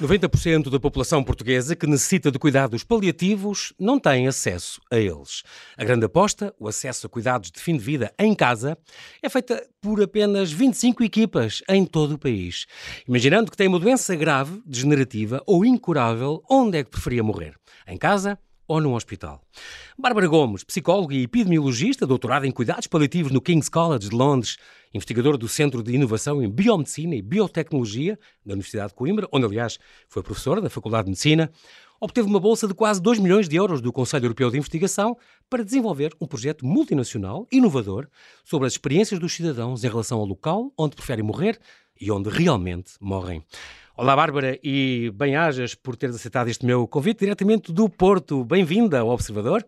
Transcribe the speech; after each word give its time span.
90% 0.00 0.70
da 0.70 0.80
população 0.80 1.22
portuguesa 1.22 1.76
que 1.76 1.86
necessita 1.86 2.30
de 2.30 2.38
cuidados 2.38 2.82
paliativos 2.82 3.74
não 3.78 4.00
tem 4.00 4.26
acesso 4.26 4.80
a 4.90 4.96
eles. 4.96 5.42
A 5.76 5.84
grande 5.84 6.06
aposta, 6.06 6.54
o 6.58 6.66
acesso 6.66 7.06
a 7.06 7.10
cuidados 7.10 7.50
de 7.50 7.60
fim 7.60 7.76
de 7.76 7.84
vida 7.84 8.10
em 8.18 8.34
casa, 8.34 8.78
é 9.22 9.28
feita 9.28 9.62
por 9.78 10.02
apenas 10.02 10.50
25 10.50 11.04
equipas 11.04 11.62
em 11.68 11.84
todo 11.84 12.12
o 12.12 12.18
país. 12.18 12.64
Imaginando 13.06 13.50
que 13.50 13.56
tem 13.58 13.68
uma 13.68 13.78
doença 13.78 14.16
grave, 14.16 14.62
degenerativa 14.64 15.42
ou 15.46 15.66
incurável, 15.66 16.42
onde 16.48 16.78
é 16.78 16.84
que 16.84 16.90
preferia 16.90 17.22
morrer? 17.22 17.54
Em 17.86 17.98
casa? 17.98 18.38
Ou 18.70 18.80
num 18.80 18.94
hospital. 18.94 19.42
Bárbara 19.98 20.28
Gomes, 20.28 20.62
psicóloga 20.62 21.12
e 21.12 21.24
epidemiologista, 21.24 22.06
doutorada 22.06 22.46
em 22.46 22.52
cuidados 22.52 22.86
paliativos 22.86 23.32
no 23.32 23.40
King's 23.40 23.68
College 23.68 24.08
de 24.08 24.14
Londres, 24.14 24.58
investigadora 24.94 25.36
do 25.36 25.48
Centro 25.48 25.82
de 25.82 25.92
Inovação 25.92 26.40
em 26.40 26.48
Biomedicina 26.48 27.16
e 27.16 27.20
Biotecnologia 27.20 28.16
da 28.46 28.52
Universidade 28.52 28.90
de 28.90 28.94
Coimbra, 28.94 29.26
onde, 29.32 29.44
aliás, 29.44 29.76
foi 30.08 30.22
professora 30.22 30.60
da 30.60 30.70
Faculdade 30.70 31.06
de 31.06 31.10
Medicina, 31.10 31.50
obteve 32.00 32.28
uma 32.28 32.38
bolsa 32.38 32.68
de 32.68 32.74
quase 32.74 33.02
2 33.02 33.18
milhões 33.18 33.48
de 33.48 33.56
euros 33.56 33.80
do 33.80 33.92
Conselho 33.92 34.26
Europeu 34.26 34.48
de 34.52 34.58
Investigação 34.58 35.16
para 35.50 35.64
desenvolver 35.64 36.14
um 36.20 36.26
projeto 36.28 36.64
multinacional, 36.64 37.48
inovador, 37.50 38.06
sobre 38.44 38.68
as 38.68 38.74
experiências 38.74 39.18
dos 39.18 39.34
cidadãos 39.34 39.82
em 39.82 39.88
relação 39.88 40.20
ao 40.20 40.24
local 40.24 40.72
onde 40.78 40.94
preferem 40.94 41.24
morrer 41.24 41.58
e 42.00 42.08
onde 42.12 42.30
realmente 42.30 42.92
morrem. 43.00 43.44
Olá, 44.02 44.16
Bárbara, 44.16 44.58
e 44.64 45.12
bem-ajas 45.14 45.74
por 45.74 45.94
teres 45.94 46.16
aceitado 46.16 46.48
este 46.48 46.64
meu 46.64 46.88
convite 46.88 47.18
diretamente 47.18 47.70
do 47.70 47.86
Porto. 47.86 48.42
Bem-vinda 48.42 49.00
ao 49.00 49.10
Observador. 49.10 49.62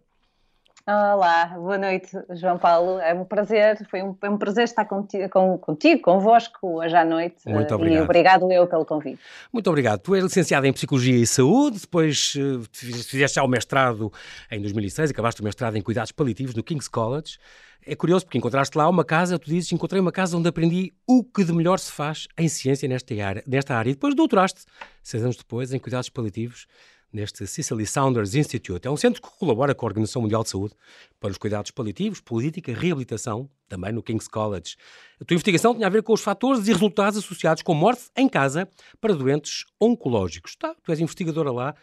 Olá, 0.84 1.46
boa 1.46 1.78
noite, 1.78 2.10
João 2.30 2.58
Paulo. 2.58 2.98
É 2.98 3.14
um 3.14 3.24
prazer, 3.24 3.86
foi 3.88 4.02
um, 4.02 4.16
é 4.20 4.28
um 4.28 4.36
prazer 4.36 4.64
estar 4.64 4.84
contigo, 4.84 5.28
com, 5.28 5.56
contigo, 5.56 6.02
convosco 6.02 6.78
hoje 6.78 6.96
à 6.96 7.04
noite. 7.04 7.36
Muito 7.46 7.72
obrigado. 7.72 8.00
E 8.00 8.02
obrigado 8.02 8.52
eu 8.52 8.66
pelo 8.66 8.84
convite. 8.84 9.20
Muito 9.52 9.70
obrigado. 9.70 10.00
Tu 10.00 10.16
és 10.16 10.24
licenciada 10.24 10.66
em 10.66 10.72
Psicologia 10.72 11.14
e 11.14 11.24
Saúde, 11.24 11.78
depois 11.82 12.34
uh, 12.34 12.64
fizeste 12.72 13.36
já 13.36 13.44
o 13.44 13.48
mestrado 13.48 14.12
em 14.50 14.60
2006, 14.60 15.12
acabaste 15.12 15.40
o 15.40 15.44
mestrado 15.44 15.76
em 15.76 15.82
Cuidados 15.82 16.10
Paliativos 16.10 16.52
no 16.52 16.64
King's 16.64 16.88
College. 16.88 17.38
É 17.86 17.94
curioso 17.94 18.24
porque 18.24 18.38
encontraste 18.38 18.76
lá 18.76 18.88
uma 18.88 19.04
casa, 19.04 19.38
tu 19.38 19.48
dizes, 19.48 19.70
encontrei 19.70 20.00
uma 20.00 20.12
casa 20.12 20.36
onde 20.36 20.48
aprendi 20.48 20.92
o 21.06 21.22
que 21.22 21.44
de 21.44 21.52
melhor 21.52 21.78
se 21.78 21.92
faz 21.92 22.26
em 22.36 22.48
ciência 22.48 22.88
nesta 22.88 23.14
área, 23.24 23.44
nesta 23.46 23.76
área. 23.76 23.90
E 23.90 23.94
depois 23.94 24.16
doutoraste, 24.16 24.64
seis 25.00 25.22
anos 25.22 25.36
depois, 25.36 25.72
em 25.72 25.78
cuidados 25.78 26.08
paliativos 26.08 26.66
neste 27.12 27.46
Cicely 27.46 27.86
Saunders 27.86 28.34
Institute. 28.34 28.86
É 28.86 28.90
um 28.90 28.96
centro 28.96 29.20
que 29.20 29.28
colabora 29.38 29.74
com 29.74 29.84
a 29.84 29.88
Organização 29.88 30.22
Mundial 30.22 30.42
de 30.42 30.50
Saúde 30.50 30.74
para 31.20 31.30
os 31.30 31.38
cuidados 31.38 31.70
paliativos, 31.70 32.20
política, 32.20 32.72
reabilitação, 32.72 33.48
também 33.68 33.92
no 33.92 34.02
King's 34.02 34.28
College. 34.28 34.76
A 35.20 35.24
tua 35.24 35.34
investigação 35.34 35.74
tinha 35.74 35.86
a 35.86 35.90
ver 35.90 36.02
com 36.02 36.12
os 36.12 36.20
fatores 36.20 36.66
e 36.66 36.72
resultados 36.72 37.18
associados 37.18 37.62
com 37.62 37.74
morte 37.74 38.04
em 38.16 38.28
casa 38.28 38.68
para 39.00 39.14
doentes 39.14 39.64
oncológicos. 39.80 40.56
Tá, 40.56 40.74
tu 40.82 40.90
és 40.90 41.00
investigadora 41.00 41.52
lá. 41.52 41.74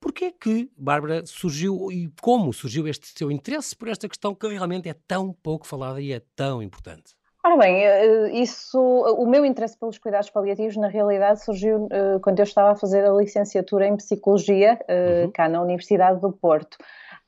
Porquê 0.00 0.32
que, 0.32 0.68
Bárbara, 0.76 1.24
surgiu 1.24 1.92
e 1.92 2.10
como 2.20 2.52
surgiu 2.52 2.88
este 2.88 3.14
teu 3.14 3.30
interesse 3.30 3.76
por 3.76 3.86
esta 3.86 4.08
questão 4.08 4.34
que 4.34 4.48
realmente 4.48 4.88
é 4.88 4.94
tão 5.06 5.32
pouco 5.32 5.64
falada 5.64 6.00
e 6.00 6.10
é 6.10 6.20
tão 6.34 6.60
importante? 6.60 7.14
Ora 7.44 7.56
bem, 7.56 7.84
eh, 7.84 8.30
isso, 8.40 8.78
o 8.78 9.26
meu 9.26 9.44
interesse 9.44 9.76
pelos 9.76 9.98
cuidados 9.98 10.30
paliativos, 10.30 10.76
na 10.76 10.86
realidade, 10.86 11.42
surgiu 11.42 11.86
uh, 11.86 12.20
quando 12.22 12.38
eu 12.38 12.44
estava 12.44 12.70
a 12.70 12.76
fazer 12.76 13.04
a 13.04 13.12
licenciatura 13.12 13.84
em 13.84 13.96
Psicologia, 13.96 14.78
uh, 14.82 15.24
uhum. 15.24 15.32
cá 15.32 15.48
na 15.48 15.60
Universidade 15.60 16.20
do 16.20 16.30
Porto. 16.30 16.78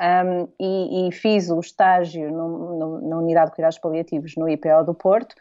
Um, 0.00 0.48
e, 0.58 1.08
e, 1.08 1.12
fiz 1.12 1.50
o 1.50 1.58
estágio 1.58 2.30
no, 2.30 2.78
no, 2.78 3.08
na 3.08 3.18
Unidade 3.18 3.50
de 3.50 3.56
Cuidados 3.56 3.78
Paliativos 3.78 4.34
no 4.36 4.48
IPO 4.48 4.84
do 4.84 4.94
Porto, 4.94 5.34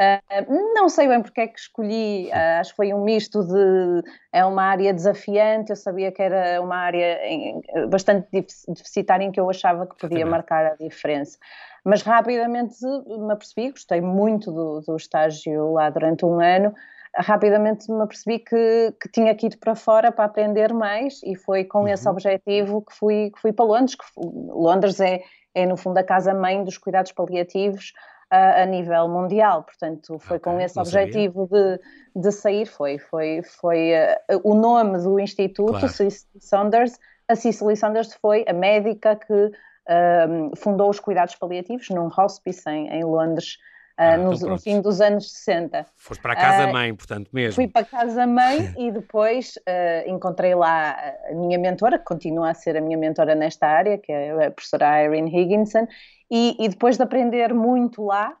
Uh, 0.00 0.72
não 0.74 0.88
sei 0.88 1.06
bem 1.06 1.20
porque 1.20 1.42
é 1.42 1.46
que 1.46 1.58
escolhi, 1.58 2.28
uh, 2.28 2.60
acho 2.60 2.70
que 2.70 2.76
foi 2.76 2.94
um 2.94 3.04
misto 3.04 3.44
de. 3.44 4.02
É 4.32 4.42
uma 4.46 4.62
área 4.62 4.94
desafiante, 4.94 5.70
eu 5.70 5.76
sabia 5.76 6.10
que 6.10 6.22
era 6.22 6.58
uma 6.62 6.76
área 6.76 7.26
em, 7.26 7.60
bastante 7.90 8.26
deficitária 8.66 9.24
em 9.24 9.30
que 9.30 9.38
eu 9.38 9.50
achava 9.50 9.86
que 9.86 9.98
podia 9.98 10.24
marcar 10.24 10.64
a 10.64 10.76
diferença. 10.76 11.36
Mas 11.84 12.00
rapidamente 12.00 12.76
me 12.82 13.32
apercebi, 13.32 13.72
gostei 13.72 14.00
muito 14.00 14.50
do, 14.50 14.80
do 14.80 14.96
estágio 14.96 15.72
lá 15.72 15.90
durante 15.90 16.24
um 16.24 16.40
ano, 16.40 16.74
rapidamente 17.14 17.90
me 17.92 18.02
apercebi 18.02 18.38
que, 18.38 18.94
que 19.02 19.08
tinha 19.10 19.34
que 19.34 19.48
ir 19.48 19.56
para 19.58 19.74
fora 19.74 20.10
para 20.10 20.24
aprender 20.24 20.72
mais 20.72 21.20
e 21.24 21.36
foi 21.36 21.64
com 21.64 21.80
uhum. 21.80 21.88
esse 21.88 22.08
objetivo 22.08 22.82
que 22.82 22.94
fui, 22.94 23.30
que 23.34 23.40
fui 23.40 23.52
para 23.52 23.66
Londres. 23.66 23.96
Que, 23.96 24.04
Londres 24.16 24.98
é, 25.00 25.20
é, 25.54 25.66
no 25.66 25.76
fundo, 25.76 25.98
a 25.98 26.02
casa-mãe 26.02 26.64
dos 26.64 26.78
cuidados 26.78 27.12
paliativos 27.12 27.92
a, 28.30 28.62
a 28.62 28.66
nível 28.66 29.08
mundial. 29.08 29.64
Portanto, 29.64 30.18
foi 30.18 30.36
okay, 30.36 30.52
com 30.52 30.60
esse 30.60 30.78
objetivo 30.78 31.48
de, 31.50 31.80
de 32.14 32.32
sair, 32.32 32.66
foi, 32.66 32.98
foi, 32.98 33.42
foi 33.42 33.92
uh, 33.92 34.40
o 34.44 34.54
nome 34.54 34.98
do 34.98 35.18
instituto, 35.18 35.72
claro. 35.72 35.88
Cicely 35.88 36.40
Saunders. 36.40 36.98
A 37.28 37.34
Cicely 37.34 37.76
Saunders 37.76 38.14
foi 38.14 38.44
a 38.48 38.52
médica 38.52 39.16
que 39.16 39.32
uh, 39.32 40.56
fundou 40.56 40.90
os 40.90 41.00
cuidados 41.00 41.34
paliativos 41.34 41.88
num 41.90 42.08
hospice 42.16 42.68
em, 42.70 42.88
em 42.88 43.04
Londres, 43.04 43.58
ah, 43.96 44.16
no, 44.16 44.32
então 44.32 44.48
no, 44.50 44.58
fim 44.58 44.80
dos 44.80 45.00
anos 45.00 45.30
60. 45.30 45.86
Foste 45.96 46.20
para 46.20 46.32
a 46.32 46.36
casa-mãe, 46.36 46.90
uh, 46.90 46.96
portanto, 46.96 47.28
mesmo. 47.32 47.54
Fui 47.54 47.68
para 47.68 47.82
a 47.82 47.84
casa-mãe 47.84 48.74
e 48.78 48.90
depois 48.90 49.54
encontrei 50.06 50.54
lá 50.54 50.96
a 51.28 51.34
minha 51.34 51.58
mentora, 51.58 51.98
que 51.98 52.04
continua 52.04 52.50
a 52.50 52.54
ser 52.54 52.76
a 52.76 52.80
minha 52.80 52.96
mentora 52.96 53.34
nesta 53.34 53.66
área, 53.66 53.98
que 53.98 54.10
é 54.10 54.46
a 54.46 54.50
professora 54.50 55.04
Irene 55.04 55.30
Higginson, 55.30 55.86
e, 56.30 56.56
e 56.58 56.68
depois 56.68 56.96
de 56.96 57.02
aprender 57.02 57.52
muito 57.52 58.04
lá, 58.04 58.36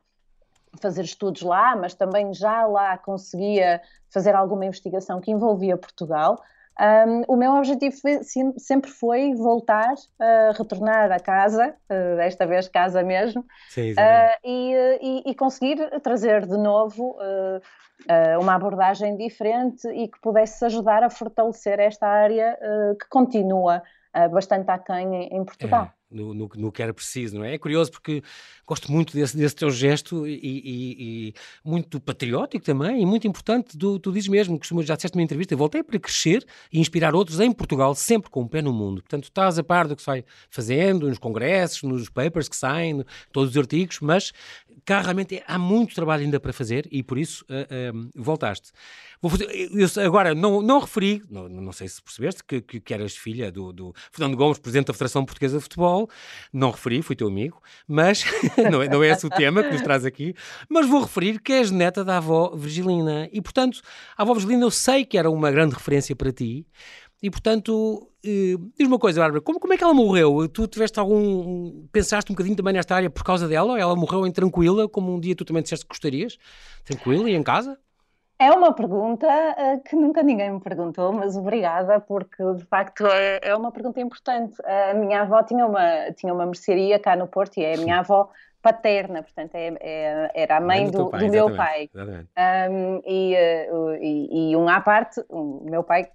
fazer 0.80 1.02
estudos 1.02 1.42
lá, 1.42 1.74
mas 1.74 1.94
também 1.94 2.32
já 2.32 2.64
lá 2.66 2.96
conseguia 2.96 3.80
fazer 4.08 4.34
alguma 4.34 4.64
investigação 4.64 5.20
que 5.20 5.30
envolvia 5.30 5.76
Portugal, 5.76 6.40
um, 6.80 7.22
o 7.28 7.36
meu 7.36 7.52
objetivo 7.52 7.94
foi, 8.00 8.20
sempre 8.56 8.90
foi 8.90 9.34
voltar, 9.34 9.92
uh, 9.92 10.56
retornar 10.56 11.12
a 11.12 11.20
casa, 11.20 11.74
uh, 11.90 12.16
desta 12.16 12.46
vez 12.46 12.68
casa 12.68 13.02
mesmo, 13.02 13.44
Sim, 13.68 13.92
uh, 13.92 13.96
e, 14.42 14.74
e, 15.02 15.30
e, 15.30 15.34
conseguir 15.34 15.76
trazer 16.00 16.46
de 16.46 16.56
novo 16.56 17.18
uma 18.40 18.54
abordagem 18.54 19.14
diferente 19.14 19.86
e 19.88 20.08
que 20.08 20.18
pudesse 20.22 20.64
ajudar 20.64 21.02
a 21.02 21.10
fortalecer 21.10 21.78
esta 21.78 22.06
área 22.06 22.58
que 22.98 23.06
continua 23.10 23.82
bastante 24.32 24.70
aquém 24.70 25.14
em, 25.14 25.36
em 25.36 25.44
Portugal. 25.44 25.92
É 25.94 25.99
no, 26.10 26.34
no, 26.34 26.50
no, 26.54 26.72
que 26.72 26.82
era 26.82 26.92
preciso, 26.92 27.36
não 27.36 27.44
é? 27.44 27.54
É 27.54 27.58
curioso 27.58 27.90
porque 27.90 28.22
gosto 28.66 28.90
muito 28.90 29.12
desse, 29.12 29.36
desse 29.36 29.54
teu 29.54 29.70
gesto 29.70 30.26
e, 30.26 30.32
e, 30.32 31.28
e, 31.28 31.34
muito 31.64 32.00
patriótico 32.00 32.64
também 32.64 33.02
e 33.02 33.06
muito 33.06 33.26
importante. 33.26 33.76
Tu, 33.76 33.98
tu 33.98 34.12
dizes 34.12 34.28
mesmo, 34.28 34.58
que 34.58 34.68
já 34.82 34.96
disseste 34.96 35.16
numa 35.16 35.24
entrevista, 35.24 35.54
voltei 35.56 35.82
para 35.82 35.98
crescer 35.98 36.44
e 36.72 36.80
inspirar 36.80 37.14
outros 37.14 37.40
em 37.40 37.52
Portugal, 37.52 37.94
sempre 37.94 38.30
com 38.30 38.40
o 38.40 38.44
um 38.44 38.48
pé 38.48 38.62
no 38.62 38.72
mundo. 38.72 39.02
Portanto, 39.02 39.24
estás 39.24 39.58
a 39.58 39.62
par 39.62 39.86
do 39.86 39.96
que 39.96 40.02
se 40.02 40.06
vai 40.06 40.24
fazendo 40.48 41.08
nos 41.08 41.18
congressos, 41.18 41.82
nos 41.82 42.08
papers 42.08 42.48
que 42.48 42.56
saem, 42.56 43.04
todos 43.32 43.50
os 43.50 43.56
artigos, 43.56 44.00
mas 44.00 44.32
cá 44.84 45.00
realmente 45.00 45.42
há 45.46 45.58
muito 45.58 45.94
trabalho 45.94 46.24
ainda 46.24 46.40
para 46.40 46.52
fazer 46.52 46.88
e 46.90 47.02
por 47.02 47.18
isso 47.18 47.44
uh, 47.44 48.10
voltaste. 48.14 48.72
Fazer, 49.28 49.46
eu, 49.72 50.04
agora, 50.04 50.34
não, 50.34 50.62
não 50.62 50.80
referi, 50.80 51.22
não, 51.28 51.48
não 51.48 51.72
sei 51.72 51.88
se 51.88 52.02
percebeste, 52.02 52.42
que, 52.42 52.60
que, 52.62 52.80
que 52.80 52.94
eras 52.94 53.14
filha 53.14 53.52
do, 53.52 53.72
do, 53.72 53.94
Fernando 54.10 54.36
Gomes, 54.36 54.58
presidente 54.58 54.86
da 54.86 54.94
Federação 54.94 55.24
Portuguesa 55.24 55.58
de 55.58 55.62
Futebol. 55.62 55.99
Não 56.52 56.70
referi, 56.70 57.02
fui 57.02 57.16
teu 57.16 57.28
amigo, 57.28 57.60
mas 57.86 58.24
não, 58.70 58.82
é, 58.82 58.88
não 58.88 59.02
é 59.02 59.08
esse 59.08 59.26
o 59.26 59.30
tema 59.30 59.62
que 59.62 59.72
nos 59.72 59.82
traz 59.82 60.04
aqui. 60.04 60.34
Mas 60.68 60.88
vou 60.88 61.02
referir 61.02 61.40
que 61.40 61.52
és 61.52 61.70
neta 61.70 62.04
da 62.04 62.18
avó 62.18 62.54
Virgilina. 62.54 63.28
E, 63.32 63.40
portanto, 63.40 63.80
a 64.16 64.22
avó 64.22 64.34
Virgilina 64.34 64.64
eu 64.64 64.70
sei 64.70 65.04
que 65.04 65.18
era 65.18 65.30
uma 65.30 65.50
grande 65.50 65.74
referência 65.74 66.14
para 66.14 66.32
ti. 66.32 66.66
E, 67.22 67.30
portanto, 67.30 68.10
eh, 68.24 68.56
diz 68.78 68.88
uma 68.88 68.98
coisa, 68.98 69.20
Bárbara, 69.20 69.42
como, 69.42 69.60
como 69.60 69.72
é 69.74 69.76
que 69.76 69.84
ela 69.84 69.92
morreu? 69.92 70.48
Tu 70.48 70.66
tiveste 70.66 70.98
algum. 70.98 71.86
Pensaste 71.92 72.32
um 72.32 72.34
bocadinho 72.34 72.56
também 72.56 72.72
nesta 72.72 72.94
área 72.94 73.10
por 73.10 73.22
causa 73.22 73.46
dela? 73.46 73.78
Ela 73.78 73.94
morreu 73.94 74.26
em 74.26 74.32
tranquila, 74.32 74.88
como 74.88 75.14
um 75.14 75.20
dia 75.20 75.34
tu 75.34 75.44
também 75.44 75.62
disseste 75.62 75.84
que 75.84 75.90
gostarias? 75.90 76.38
Tranquila 76.84 77.28
e 77.28 77.34
em 77.34 77.42
casa? 77.42 77.78
É 78.40 78.50
uma 78.50 78.72
pergunta 78.72 79.26
uh, 79.26 79.82
que 79.86 79.94
nunca 79.94 80.22
ninguém 80.22 80.50
me 80.50 80.60
perguntou, 80.60 81.12
mas 81.12 81.36
obrigada, 81.36 82.00
porque 82.00 82.42
de 82.54 82.64
facto 82.64 83.06
é, 83.06 83.38
é, 83.42 83.54
uma 83.54 83.70
pergunta 83.70 84.00
importante. 84.00 84.56
A 84.64 84.94
minha 84.94 85.20
avó 85.20 85.42
tinha 85.42 85.66
uma, 85.66 86.10
tinha 86.16 86.32
uma 86.32 86.46
mercearia 86.46 86.98
cá 86.98 87.14
no 87.14 87.26
Porto 87.26 87.58
e 87.58 87.64
é 87.64 87.74
a 87.74 87.76
minha 87.76 87.98
avó 87.98 88.30
paterna, 88.62 89.22
portanto 89.22 89.54
é, 89.54 89.74
é, 89.78 90.30
era 90.34 90.56
a 90.56 90.60
mãe, 90.60 90.90
do, 90.90 91.04
do, 91.04 91.10
pai, 91.10 91.20
do 91.20 91.30
meu 91.30 91.54
pai. 91.54 91.90
Um, 91.94 93.02
e, 93.06 93.34
uh, 93.70 93.94
e, 94.00 94.52
e, 94.52 94.56
um 94.56 94.70
à 94.70 94.80
parte, 94.80 95.22
o 95.28 95.62
meu 95.68 95.84
pai 95.84 96.08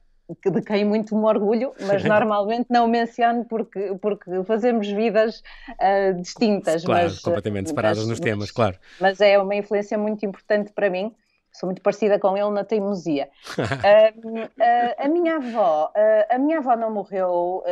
de 0.44 0.62
quem 0.63 0.83
muito 0.83 1.16
me 1.16 1.25
orgulho, 1.25 1.74
mas 1.81 2.04
normalmente 2.04 2.66
não 2.72 2.88
menciono 2.88 3.45
porque, 3.45 3.95
porque 4.01 4.44
fazemos 4.45 4.88
vidas 4.88 5.44
uh, 5.74 6.19
distintas. 6.19 6.83
Claro, 6.83 7.04
mas, 7.04 7.19
completamente 7.19 7.69
separadas 7.69 8.00
mas, 8.00 8.07
nos 8.07 8.19
temas, 8.19 8.50
claro. 8.50 8.75
Mas 9.00 9.22
é 9.22 9.38
uma 9.38 9.54
influência 9.54 9.95
muito 9.95 10.25
importante 10.25 10.72
para 10.74 10.89
mim 10.89 11.13
sou 11.55 11.67
muito 11.67 11.81
parecida 11.81 12.19
com 12.19 12.37
ele 12.37 12.51
na 12.51 12.63
teimosia. 12.63 13.29
uh, 13.57 14.39
uh, 14.39 14.95
a 14.97 15.07
minha 15.07 15.37
avó, 15.37 15.91
uh, 15.95 16.33
a 16.35 16.37
minha 16.37 16.59
avó 16.59 16.75
não 16.75 16.91
morreu 16.91 17.63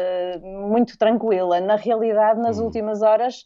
muito 0.42 0.98
tranquila. 0.98 1.60
Na 1.60 1.76
realidade, 1.76 2.40
nas 2.40 2.60
hum. 2.60 2.66
últimas 2.66 3.02
horas, 3.02 3.46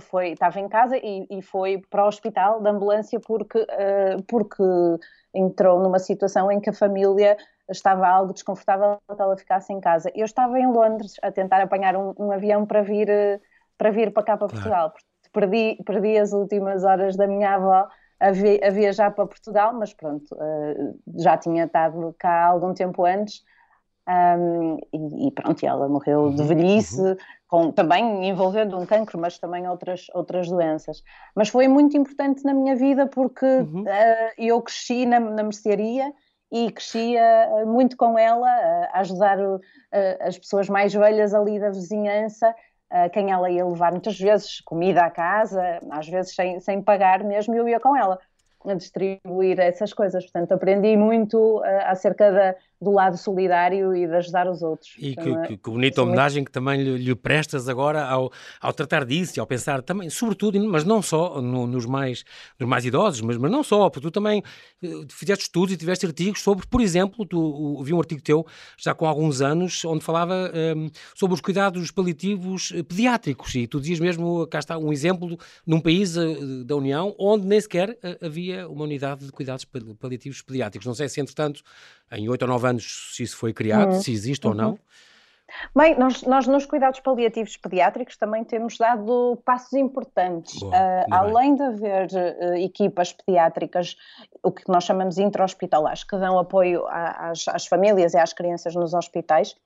foi, 0.00 0.32
estava 0.32 0.60
em 0.60 0.68
casa 0.68 0.96
e, 0.98 1.26
e, 1.30 1.40
foi 1.40 1.82
para 1.88 2.04
o 2.04 2.08
hospital 2.08 2.60
de 2.60 2.68
ambulância 2.68 3.18
porque, 3.18 3.66
porque 4.28 4.62
entrou 5.32 5.80
numa 5.80 5.98
situação 5.98 6.52
em 6.52 6.60
que 6.60 6.68
a 6.68 6.74
família 6.74 7.34
estava 7.70 8.06
algo 8.06 8.34
desconfortável 8.34 8.98
que 9.06 9.22
ela 9.22 9.34
ficasse 9.34 9.72
em 9.72 9.80
casa. 9.80 10.12
Eu 10.14 10.26
estava 10.26 10.58
em 10.58 10.66
Londres 10.66 11.14
a 11.22 11.32
tentar 11.32 11.62
apanhar 11.62 11.96
um, 11.96 12.12
um 12.18 12.30
avião 12.30 12.66
para 12.66 12.82
vir, 12.82 13.08
para 13.78 13.90
vir 13.90 14.12
para 14.12 14.22
cá 14.22 14.36
para 14.36 14.48
claro. 14.48 14.62
Portugal. 14.62 14.92
Perdi, 15.32 15.82
perdi 15.86 16.18
as 16.18 16.34
últimas 16.34 16.84
horas 16.84 17.16
da 17.16 17.26
minha 17.26 17.54
avó 17.54 17.88
a, 18.20 18.30
vi, 18.30 18.60
a 18.62 18.70
viajar 18.70 19.10
para 19.12 19.26
Portugal, 19.26 19.72
mas 19.74 19.94
pronto, 19.94 20.34
uh, 20.34 20.98
já 21.16 21.36
tinha 21.36 21.64
estado 21.64 22.14
cá 22.18 22.30
há 22.30 22.46
algum 22.46 22.74
tempo 22.74 23.04
antes. 23.04 23.42
Um, 24.08 24.78
e, 24.92 25.28
e, 25.28 25.30
pronto, 25.32 25.64
ela 25.64 25.86
morreu 25.86 26.22
uhum, 26.22 26.34
de 26.34 26.42
velhice, 26.42 27.00
uhum. 27.00 27.16
com, 27.46 27.72
também 27.72 28.26
envolvendo 28.26 28.78
um 28.78 28.86
cancro, 28.86 29.18
mas 29.18 29.38
também 29.38 29.68
outras, 29.68 30.06
outras 30.14 30.48
doenças. 30.48 31.02
Mas 31.36 31.50
foi 31.50 31.68
muito 31.68 31.96
importante 31.96 32.42
na 32.42 32.54
minha 32.54 32.74
vida 32.74 33.06
porque 33.06 33.44
uhum. 33.44 33.82
uh, 33.82 34.32
eu 34.38 34.60
cresci 34.62 35.04
na, 35.04 35.20
na 35.20 35.42
mercearia 35.42 36.12
e 36.50 36.72
crescia 36.72 37.64
muito 37.66 37.94
com 37.94 38.18
ela, 38.18 38.48
a 38.90 39.00
ajudar 39.00 39.36
as 40.18 40.38
pessoas 40.38 40.66
mais 40.66 40.94
velhas 40.94 41.34
ali 41.34 41.60
da 41.60 41.68
vizinhança 41.68 42.54
uh, 42.92 43.10
quem 43.10 43.30
ela 43.30 43.50
ia 43.50 43.64
levar 43.64 43.92
muitas 43.92 44.18
vezes 44.18 44.60
comida 44.60 45.02
à 45.04 45.10
casa, 45.10 45.80
às 45.90 46.08
vezes 46.08 46.34
sem, 46.34 46.60
sem 46.60 46.82
pagar 46.82 47.22
mesmo, 47.24 47.54
eu 47.54 47.68
ia 47.68 47.80
com 47.80 47.96
ela 47.96 48.18
a 48.64 48.74
distribuir 48.74 49.58
essas 49.60 49.92
coisas. 49.92 50.24
Portanto, 50.24 50.52
aprendi 50.52 50.96
muito 50.96 51.58
uh, 51.58 51.62
acerca 51.86 52.30
da, 52.30 52.54
do 52.80 52.92
lado 52.92 53.16
solidário 53.16 53.94
e 53.94 54.06
de 54.06 54.14
ajudar 54.14 54.48
os 54.48 54.62
outros. 54.62 54.94
E 54.98 55.16
que, 55.16 55.42
que, 55.42 55.56
que 55.56 55.70
bonita 55.70 56.00
homenagem 56.02 56.44
que 56.44 56.50
também 56.50 56.80
lhe, 56.80 56.96
lhe, 56.96 57.14
prestas 57.14 57.68
agora 57.68 58.04
ao, 58.04 58.30
ao 58.60 58.72
tratar 58.72 59.04
disso 59.04 59.38
e 59.38 59.40
ao 59.40 59.46
pensar 59.46 59.82
também, 59.82 60.08
sobretudo, 60.08 60.60
mas 60.68 60.84
não 60.84 61.02
só 61.02 61.42
no, 61.42 61.66
nos, 61.66 61.86
mais, 61.86 62.24
nos 62.58 62.68
mais 62.68 62.84
idosos, 62.84 63.20
mas, 63.20 63.36
mas 63.36 63.50
não 63.50 63.64
só, 63.64 63.90
porque 63.90 64.06
tu 64.06 64.12
também 64.12 64.42
eh, 64.82 64.88
fizeste 65.10 65.44
estudos 65.44 65.74
e 65.74 65.76
tiveste 65.76 66.06
artigos 66.06 66.40
sobre, 66.40 66.66
por 66.68 66.80
exemplo, 66.80 67.26
tu 67.26 67.82
vi 67.82 67.92
um 67.92 67.98
artigo 67.98 68.22
teu 68.22 68.46
já 68.76 68.94
com 68.94 69.06
alguns 69.06 69.40
anos 69.40 69.84
onde 69.84 70.04
falava 70.04 70.34
um, 70.34 70.56
ehm, 70.56 70.90
sobre 71.16 71.34
os 71.34 71.40
cuidados 71.40 71.90
paliativos 71.90 72.72
eh, 72.74 72.84
pediátricos 72.84 73.54
e 73.56 73.66
tu 73.66 73.80
dizias 73.80 73.98
mesmo, 73.98 74.46
cá 74.46 74.60
está 74.60 74.78
um 74.78 74.92
exemplo 74.92 75.36
num 75.66 75.80
país 75.80 76.16
uh, 76.16 76.64
da 76.64 76.76
União 76.76 77.14
onde 77.18 77.44
nem 77.44 77.60
sequer 77.60 77.90
uh, 77.90 78.28
uma 78.68 78.84
unidade 78.84 79.26
de 79.26 79.32
cuidados 79.32 79.64
paliativos 80.00 80.42
pediátricos. 80.42 80.86
Não 80.86 80.94
sei 80.94 81.08
se, 81.08 81.20
entretanto, 81.20 81.62
em 82.12 82.28
oito 82.28 82.42
ou 82.42 82.48
nove 82.48 82.68
anos 82.68 83.12
se 83.14 83.22
isso 83.22 83.36
foi 83.36 83.52
criado, 83.52 83.92
uhum. 83.92 84.00
se 84.00 84.12
existe 84.12 84.46
uhum. 84.46 84.52
ou 84.52 84.56
não. 84.56 84.78
Bem, 85.74 85.98
nós, 85.98 86.22
nós 86.22 86.46
nos 86.46 86.66
cuidados 86.66 87.00
paliativos 87.00 87.56
pediátricos 87.56 88.16
também 88.16 88.44
temos 88.44 88.76
dado 88.76 89.38
passos 89.44 89.72
importantes. 89.72 90.58
Boa, 90.60 90.72
uh, 90.72 91.06
além 91.10 91.54
de 91.54 91.62
haver 91.62 92.08
uh, 92.12 92.54
equipas 92.56 93.12
pediátricas, 93.12 93.96
o 94.42 94.52
que 94.52 94.62
nós 94.68 94.84
chamamos 94.84 95.16
intra-hospitalares, 95.16 96.04
que 96.04 96.16
dão 96.18 96.38
apoio 96.38 96.86
às, 96.88 97.48
às, 97.48 97.66
famílias 97.66 98.12
e 98.12 98.18
às 98.18 98.32
crianças 98.34 98.74
nos 98.74 98.92
hospitais, 98.92 99.56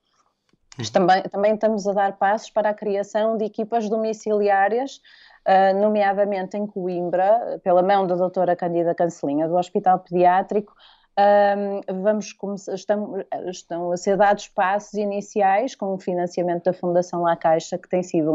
uhum. 0.78 0.84
também, 0.92 1.22
também 1.24 1.54
estamos 1.54 1.86
a 1.88 1.92
dar 1.92 2.12
passos 2.16 2.50
para 2.50 2.70
a 2.70 2.74
criação 2.74 3.36
de 3.36 3.44
equipas 3.44 3.88
domiciliárias 3.88 5.00
Uh, 5.46 5.76
nomeadamente 5.80 6.56
em 6.56 6.66
Coimbra, 6.66 7.60
pela 7.64 7.82
mão 7.82 8.06
da 8.06 8.14
doutora 8.14 8.54
Candida 8.54 8.94
Cancelinha, 8.94 9.48
do 9.48 9.56
Hospital 9.56 9.98
Pediátrico, 9.98 10.72
um, 11.18 12.02
vamos 12.02 12.32
começar, 12.32 12.74
estão, 12.74 13.22
estão 13.46 13.92
a 13.92 13.96
ser 13.96 14.16
dados 14.16 14.48
passos 14.48 14.94
iniciais 14.94 15.74
com 15.74 15.94
o 15.94 15.98
financiamento 15.98 16.64
da 16.64 16.72
Fundação 16.72 17.22
La 17.22 17.36
Caixa, 17.36 17.76
que 17.76 17.88
tem 17.88 18.02
sido 18.02 18.32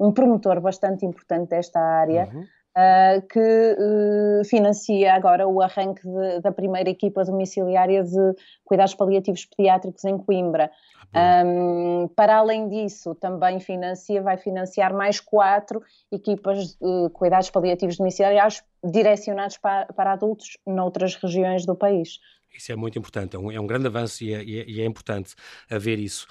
um, 0.00 0.06
um 0.08 0.12
promotor 0.12 0.60
bastante 0.60 1.06
importante 1.06 1.50
desta 1.50 1.80
área. 1.80 2.28
Uhum. 2.32 2.44
Uh, 2.76 3.26
que 3.28 3.38
uh, 3.40 4.44
financia 4.44 5.14
agora 5.14 5.48
o 5.48 5.62
arranque 5.62 6.06
de, 6.06 6.40
da 6.40 6.52
primeira 6.52 6.90
equipa 6.90 7.24
domiciliária 7.24 8.04
de 8.04 8.34
cuidados 8.66 8.94
paliativos 8.94 9.46
pediátricos 9.46 10.04
em 10.04 10.18
Coimbra. 10.18 10.70
Um, 11.14 12.08
para 12.08 12.36
além 12.36 12.68
disso, 12.68 13.14
também 13.14 13.58
financia, 13.58 14.20
vai 14.22 14.36
financiar 14.36 14.92
mais 14.92 15.20
quatro 15.20 15.82
equipas 16.12 16.76
de 16.76 17.10
cuidados 17.12 17.50
paliativos 17.50 17.96
domiciliários 17.96 18.62
direcionados 18.84 19.56
para, 19.56 19.86
para 19.86 20.12
adultos 20.12 20.58
noutras 20.66 21.14
regiões 21.14 21.64
do 21.64 21.74
país. 21.74 22.18
Isso 22.56 22.72
é 22.72 22.76
muito 22.76 22.98
importante, 22.98 23.36
é 23.36 23.38
um, 23.38 23.52
é 23.52 23.60
um 23.60 23.66
grande 23.66 23.86
avanço 23.86 24.24
e 24.24 24.32
é, 24.32 24.42
e, 24.42 24.60
é, 24.60 24.64
e 24.66 24.80
é, 24.80 24.84
importante 24.84 25.34
haver 25.70 25.98
isso. 25.98 26.26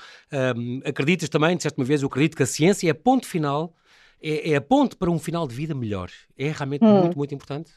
Um, 0.58 0.82
acreditas 0.84 1.30
também, 1.30 1.56
disseste 1.56 1.80
uma 1.80 1.86
vez, 1.86 2.02
eu 2.02 2.08
acredito 2.08 2.36
que 2.36 2.44
a 2.44 2.48
ciência 2.48 2.90
é 2.90 2.94
ponto 2.94 3.28
final, 3.28 3.74
é, 4.22 4.52
é 4.52 4.56
a 4.56 4.62
ponte 4.62 4.96
para 4.96 5.12
um 5.12 5.20
final 5.20 5.48
de 5.48 5.54
vida 5.54 5.76
melhor. 5.76 6.10
É 6.38 6.52
realmente 6.52 6.84
hum. 6.84 7.02
muito, 7.02 7.18
muito 7.18 7.36
importante? 7.36 7.72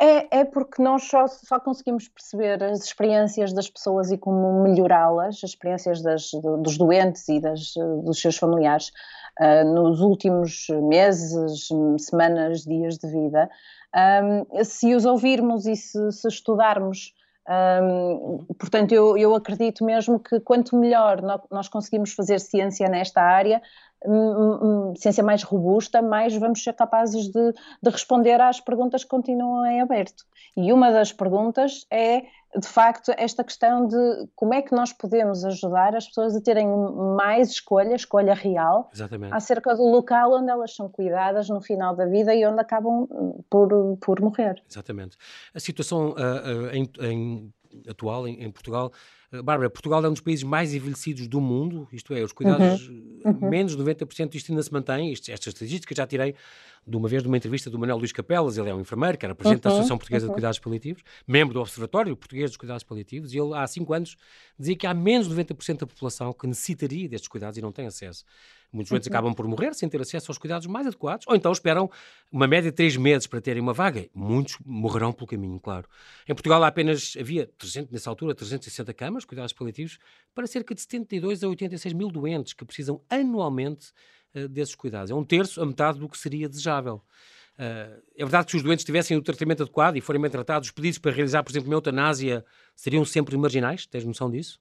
É, 0.00 0.40
é 0.40 0.44
porque 0.44 0.82
nós 0.82 1.04
só, 1.04 1.26
só 1.26 1.58
conseguimos 1.58 2.08
perceber 2.08 2.62
as 2.62 2.84
experiências 2.84 3.52
das 3.52 3.68
pessoas 3.68 4.10
e 4.10 4.18
como 4.18 4.62
melhorá-las, 4.62 5.36
as 5.36 5.50
experiências 5.50 6.02
das, 6.02 6.30
dos 6.62 6.76
doentes 6.76 7.28
e 7.28 7.40
das, 7.40 7.74
dos 8.04 8.20
seus 8.20 8.36
familiares, 8.36 8.90
uh, 9.40 9.64
nos 9.64 10.00
últimos 10.00 10.66
meses, 10.88 11.68
semanas, 11.98 12.62
dias 12.64 12.98
de 12.98 13.08
vida. 13.08 13.48
Um, 13.94 14.64
se 14.64 14.94
os 14.94 15.04
ouvirmos 15.06 15.66
e 15.66 15.74
se, 15.74 16.12
se 16.12 16.28
estudarmos 16.28 17.14
um, 17.48 18.44
portanto, 18.58 18.92
eu, 18.92 19.16
eu, 19.16 19.34
acredito 19.34 19.84
mesmo 19.84 20.18
que 20.18 20.40
quanto 20.40 20.76
melhor 20.76 21.22
nós 21.48 21.68
conseguimos 21.68 22.12
fazer 22.12 22.40
ciência 22.40 22.88
nesta 22.88 23.22
área, 23.22 23.62
ciência 24.96 25.22
mais 25.22 25.42
robusta, 25.42 26.00
mais 26.00 26.36
vamos 26.36 26.62
ser 26.62 26.72
capazes 26.74 27.28
de, 27.28 27.52
de, 27.82 27.90
responder 27.90 28.40
às 28.40 28.60
perguntas 28.60 29.04
que 29.04 29.10
continuam 29.10 29.66
em 29.66 29.80
aberto. 29.80 30.24
E 30.56 30.72
uma 30.72 30.90
das 30.90 31.12
perguntas 31.12 31.86
é, 31.90 32.22
de 32.58 32.66
facto, 32.66 33.12
esta 33.16 33.44
questão 33.44 33.86
de 33.86 34.28
como 34.34 34.54
é 34.54 34.62
que 34.62 34.74
nós 34.74 34.92
podemos 34.92 35.44
ajudar 35.44 35.94
as 35.94 36.06
pessoas 36.06 36.34
a 36.34 36.40
terem 36.40 36.66
mais 37.16 37.50
escolha, 37.50 37.94
escolha 37.94 38.34
real, 38.34 38.90
Exatamente. 38.92 39.34
acerca 39.34 39.74
do 39.74 39.84
local 39.84 40.32
onde 40.32 40.50
elas 40.50 40.74
são 40.74 40.88
cuidadas 40.88 41.48
no 41.48 41.60
final 41.60 41.94
da 41.94 42.06
vida 42.06 42.34
e 42.34 42.46
onde 42.46 42.60
acabam 42.60 43.06
por, 43.50 43.96
por 44.00 44.20
morrer. 44.20 44.62
Exatamente. 44.68 45.16
A 45.54 45.60
situação 45.60 46.10
uh, 46.10 46.12
uh, 46.12 46.70
em, 46.72 46.90
em, 47.00 47.54
atual 47.88 48.26
em, 48.26 48.42
em 48.42 48.50
Portugal 48.50 48.92
eh, 49.32 49.42
Bárbara, 49.42 49.70
Portugal 49.70 50.04
é 50.04 50.08
um 50.08 50.12
dos 50.12 50.20
países 50.20 50.44
mais 50.44 50.74
envelhecidos 50.74 51.26
do 51.26 51.40
mundo, 51.40 51.88
isto 51.92 52.14
é, 52.14 52.22
os 52.22 52.32
cuidados, 52.32 52.88
uhum. 52.88 53.20
Uhum. 53.24 53.50
menos 53.50 53.76
de 53.76 53.82
90% 53.82 54.30
disto 54.30 54.50
ainda 54.50 54.62
se 54.62 54.72
mantém, 54.72 55.12
isto, 55.12 55.30
estas 55.30 55.52
estatísticas 55.52 55.96
já 55.96 56.06
tirei 56.06 56.34
de 56.86 56.96
uma 56.96 57.08
vez 57.08 57.22
de 57.22 57.28
uma 57.28 57.36
entrevista 57.36 57.68
do 57.68 57.78
Manuel 57.78 57.98
Luís 57.98 58.12
Capelas, 58.12 58.56
ele 58.56 58.70
é 58.70 58.74
um 58.74 58.80
enfermeiro, 58.80 59.18
que 59.18 59.24
era 59.24 59.34
presidente 59.34 59.58
uhum. 59.58 59.62
da 59.62 59.68
Associação 59.70 59.98
Portuguesa 59.98 60.26
uhum. 60.26 60.30
de 60.30 60.34
Cuidados 60.34 60.58
Paliativos, 60.60 61.02
membro 61.26 61.54
do 61.54 61.60
Observatório 61.60 62.16
Português 62.16 62.50
dos 62.50 62.56
Cuidados 62.56 62.84
Paliativos, 62.84 63.34
e 63.34 63.38
ele 63.38 63.54
há 63.54 63.66
cinco 63.66 63.92
anos 63.92 64.16
dizia 64.56 64.76
que 64.76 64.86
há 64.86 64.94
menos 64.94 65.28
de 65.28 65.34
90% 65.34 65.78
da 65.80 65.86
população 65.86 66.32
que 66.32 66.46
necessitaria 66.46 67.08
destes 67.08 67.28
cuidados 67.28 67.58
e 67.58 67.62
não 67.62 67.72
tem 67.72 67.86
acesso. 67.86 68.24
Muitos 68.72 68.90
doentes 68.90 69.08
uhum. 69.08 69.12
acabam 69.12 69.34
por 69.34 69.48
morrer 69.48 69.74
sem 69.74 69.88
ter 69.88 70.00
acesso 70.00 70.30
aos 70.30 70.38
cuidados 70.38 70.66
mais 70.66 70.86
adequados, 70.86 71.26
ou 71.26 71.34
então 71.34 71.50
esperam 71.50 71.90
uma 72.30 72.46
média 72.46 72.70
de 72.70 72.76
três 72.76 72.96
meses 72.96 73.26
para 73.26 73.40
terem 73.40 73.60
uma 73.60 73.72
vaga. 73.72 74.08
Muitos 74.14 74.56
morrerão 74.64 75.12
pelo 75.12 75.26
caminho, 75.26 75.58
claro. 75.58 75.88
Em 76.28 76.34
Portugal 76.34 76.62
há 76.62 76.68
apenas, 76.68 77.16
havia 77.18 77.50
300, 77.58 77.90
nessa 77.90 78.10
altura, 78.10 78.34
360 78.34 78.94
camas, 78.94 79.24
cuidados 79.24 79.52
paliativos, 79.52 79.98
para 80.34 80.46
cerca 80.46 80.74
de 80.74 80.80
72 80.82 81.42
a 81.42 81.48
86 81.48 81.94
mil 81.94 82.08
doentes 82.10 82.52
que 82.52 82.64
precisam 82.64 83.00
anualmente 83.10 83.92
uh, 84.36 84.48
desses 84.48 84.74
cuidados. 84.74 85.10
É 85.10 85.14
um 85.14 85.24
terço, 85.24 85.62
a 85.62 85.66
metade 85.66 85.98
do 85.98 86.08
que 86.08 86.18
seria 86.18 86.48
desejável. 86.48 87.02
Uh, 87.58 88.02
é 88.16 88.24
verdade 88.24 88.46
que 88.46 88.50
se 88.52 88.56
os 88.58 88.62
doentes 88.62 88.84
tivessem 88.84 89.16
o 89.16 89.22
tratamento 89.22 89.62
adequado 89.62 89.96
e 89.96 90.00
forem 90.00 90.20
bem 90.20 90.30
tratados, 90.30 90.68
os 90.68 90.72
pedidos 90.72 90.98
para 90.98 91.12
realizar, 91.12 91.42
por 91.42 91.50
exemplo, 91.50 91.68
uma 91.68 91.76
eutanásia 91.76 92.44
seriam 92.74 93.04
sempre 93.04 93.36
marginais? 93.36 93.86
Tens 93.86 94.04
noção 94.04 94.30
disso? 94.30 94.60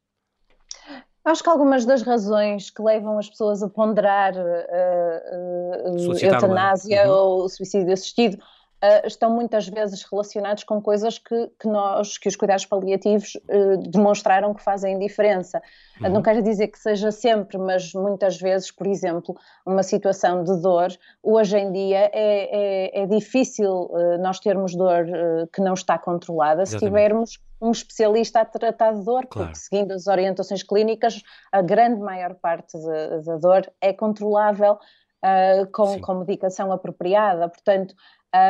Acho 1.25 1.41
que 1.41 1.49
algumas 1.49 1.85
das 1.85 2.03
razões 2.03 2.69
que 2.69 2.81
levam 2.81 3.17
as 3.17 3.27
pessoas 3.27 3.63
a 3.63 3.67
ponderar 3.67 4.33
uh, 4.35 5.97
uh, 5.97 6.17
eutanásia 6.21 7.07
uhum. 7.07 7.15
ou 7.17 7.49
suicídio 7.49 7.91
assistido 7.91 8.37
uh, 8.83 9.07
estão 9.07 9.29
muitas 9.29 9.67
vezes 9.67 10.03
relacionados 10.03 10.63
com 10.63 10.81
coisas 10.81 11.17
que, 11.17 11.51
que 11.59 11.67
nós, 11.67 12.17
que 12.17 12.27
os 12.27 12.35
cuidados 12.35 12.65
paliativos 12.65 13.35
uh, 13.35 13.77
demonstraram 13.89 14.53
que 14.53 14.61
fazem 14.61 14.99
diferença. 14.99 15.61
Uhum. 16.01 16.09
Não 16.09 16.21
quero 16.21 16.41
dizer 16.41 16.67
que 16.67 16.79
seja 16.79 17.11
sempre, 17.11 17.57
mas 17.57 17.93
muitas 17.93 18.39
vezes, 18.39 18.71
por 18.71 18.87
exemplo, 18.87 19.35
uma 19.65 19.83
situação 19.83 20.43
de 20.43 20.61
dor, 20.61 20.89
hoje 21.21 21.57
em 21.57 21.71
dia 21.71 22.09
é, 22.13 22.91
é, 22.93 23.03
é 23.03 23.05
difícil 23.05 23.71
uh, 23.71 24.17
nós 24.19 24.39
termos 24.39 24.75
dor 24.75 25.05
que 25.53 25.61
não 25.61 25.73
está 25.73 25.97
controlada 25.97 26.63
Exatamente. 26.63 26.79
se 26.79 26.85
tivermos 26.85 27.39
um 27.61 27.71
especialista 27.71 28.41
a 28.41 28.45
tratar 28.45 28.93
de 28.93 29.03
dor, 29.03 29.25
claro. 29.27 29.49
porque 29.49 29.55
seguindo 29.55 29.91
as 29.93 30.07
orientações 30.07 30.61
clínicas, 30.61 31.21
a 31.51 31.61
grande 31.61 32.01
maior 32.01 32.35
parte 32.35 32.77
da 33.25 33.37
dor 33.37 33.71
é 33.81 33.93
controlável 33.93 34.77
uh, 35.25 35.71
com, 35.71 35.99
com 35.99 36.13
medicação 36.15 36.71
apropriada. 36.71 37.49
Portanto, 37.49 37.95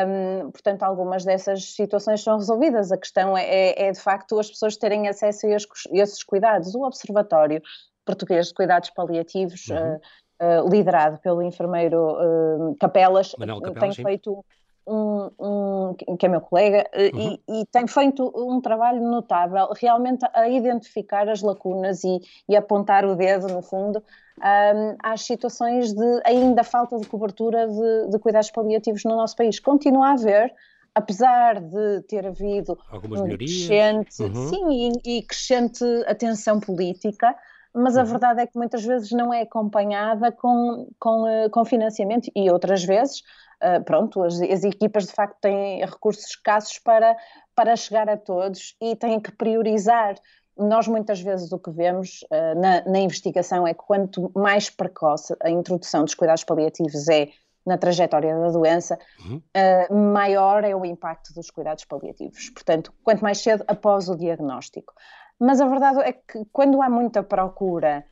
um, 0.06 0.50
portanto, 0.50 0.82
algumas 0.82 1.24
dessas 1.24 1.74
situações 1.74 2.22
são 2.22 2.38
resolvidas. 2.38 2.90
A 2.90 2.96
questão 2.96 3.36
é, 3.36 3.44
é, 3.44 3.88
é 3.88 3.92
de 3.92 4.00
facto 4.00 4.38
as 4.38 4.48
pessoas 4.48 4.76
terem 4.76 5.08
acesso 5.08 5.46
a 5.46 5.50
esses, 5.50 5.68
esses, 5.92 6.22
cuidados. 6.22 6.74
O 6.74 6.82
Observatório 6.82 7.62
Português 8.04 8.48
de 8.48 8.54
Cuidados 8.54 8.90
Paliativos, 8.90 9.68
uhum. 9.68 9.94
uh, 9.94 10.64
uh, 10.64 10.68
liderado 10.68 11.18
pelo 11.20 11.42
enfermeiro 11.42 11.98
uh, 11.98 12.76
Capelas, 12.80 13.32
Capelas, 13.32 13.74
tem 13.80 13.92
sim. 13.92 14.02
feito 14.02 14.44
um, 14.86 15.30
um, 15.38 16.16
que 16.16 16.26
é 16.26 16.28
meu 16.28 16.40
colega, 16.40 16.88
uhum. 16.94 17.40
e, 17.48 17.60
e, 17.60 17.66
tem 17.66 17.86
feito 17.86 18.32
um 18.34 18.60
trabalho 18.60 19.02
notável 19.02 19.68
realmente 19.78 20.24
a 20.32 20.48
identificar 20.48 21.28
as 21.28 21.42
lacunas 21.42 22.04
e, 22.04 22.20
e 22.48 22.56
apontar 22.56 23.04
o 23.04 23.16
dedo, 23.16 23.48
no 23.48 23.62
fundo, 23.62 24.02
um, 24.38 24.96
às 25.02 25.22
situações 25.22 25.92
de 25.92 26.20
ainda 26.24 26.62
falta 26.62 26.98
de 26.98 27.06
cobertura 27.06 27.66
de, 27.66 28.10
de 28.10 28.18
cuidados 28.18 28.50
paliativos 28.50 29.04
no 29.04 29.16
nosso 29.16 29.34
país. 29.34 29.58
Continua 29.58 30.08
a 30.08 30.12
haver, 30.12 30.54
apesar 30.94 31.60
de 31.60 32.02
ter 32.02 32.26
havido 32.26 32.78
Algumas 32.90 33.20
um 33.20 33.28
crescente, 33.28 34.22
uhum. 34.22 34.48
sim, 34.48 34.92
e, 35.04 35.18
e, 35.18 35.22
crescente 35.22 35.84
atenção 36.06 36.60
política, 36.60 37.34
mas 37.74 37.94
uhum. 37.94 38.00
a 38.00 38.04
verdade 38.04 38.40
é 38.40 38.46
que 38.46 38.56
muitas 38.56 38.84
vezes 38.84 39.10
não 39.10 39.32
é 39.32 39.42
acompanhada 39.42 40.32
com, 40.32 40.88
com, 40.98 41.26
eh, 41.26 41.48
com 41.50 41.64
financiamento 41.64 42.30
e 42.34 42.50
outras 42.50 42.82
vezes, 42.82 43.22
uh, 43.62 43.82
pronto, 43.84 44.22
as, 44.22 44.40
as, 44.40 44.64
equipas 44.64 45.06
de 45.06 45.12
facto 45.12 45.38
têm 45.40 45.84
recursos 45.84 46.26
escassos 46.26 46.78
para, 46.78 47.16
para 47.54 47.76
chegar 47.76 48.08
a 48.08 48.16
todos 48.16 48.76
e 48.80 48.96
têm 48.96 49.20
que 49.20 49.32
priorizar. 49.32 50.14
Nós 50.56 50.88
muitas 50.88 51.20
vezes 51.20 51.52
o 51.52 51.58
que 51.58 51.70
vemos 51.70 52.24
uh, 52.30 52.60
na, 52.60 52.84
na 52.84 52.98
investigação 52.98 53.66
é 53.66 53.74
que 53.74 53.82
quanto 53.84 54.30
mais 54.34 54.70
precoce 54.70 55.34
a 55.42 55.50
introdução 55.50 56.04
dos 56.04 56.14
cuidados 56.14 56.44
paliativos 56.44 57.08
é 57.08 57.28
na 57.66 57.76
trajetória 57.76 58.38
da 58.38 58.50
doença, 58.50 58.96
uhum. 59.18 59.42
uh, 59.90 59.94
maior 60.12 60.62
é 60.62 60.74
o 60.74 60.84
impacto 60.84 61.34
dos 61.34 61.50
cuidados 61.50 61.84
paliativos. 61.84 62.48
Portanto, 62.50 62.94
quanto 63.02 63.22
mais 63.22 63.38
cedo 63.38 63.64
após 63.66 64.08
o 64.08 64.16
diagnóstico. 64.16 64.94
Mas 65.38 65.60
a 65.60 65.66
verdade 65.66 66.00
é 66.00 66.12
que 66.12 66.44
quando 66.52 66.80
há 66.80 66.88
muita 66.88 67.22
procura 67.22 68.04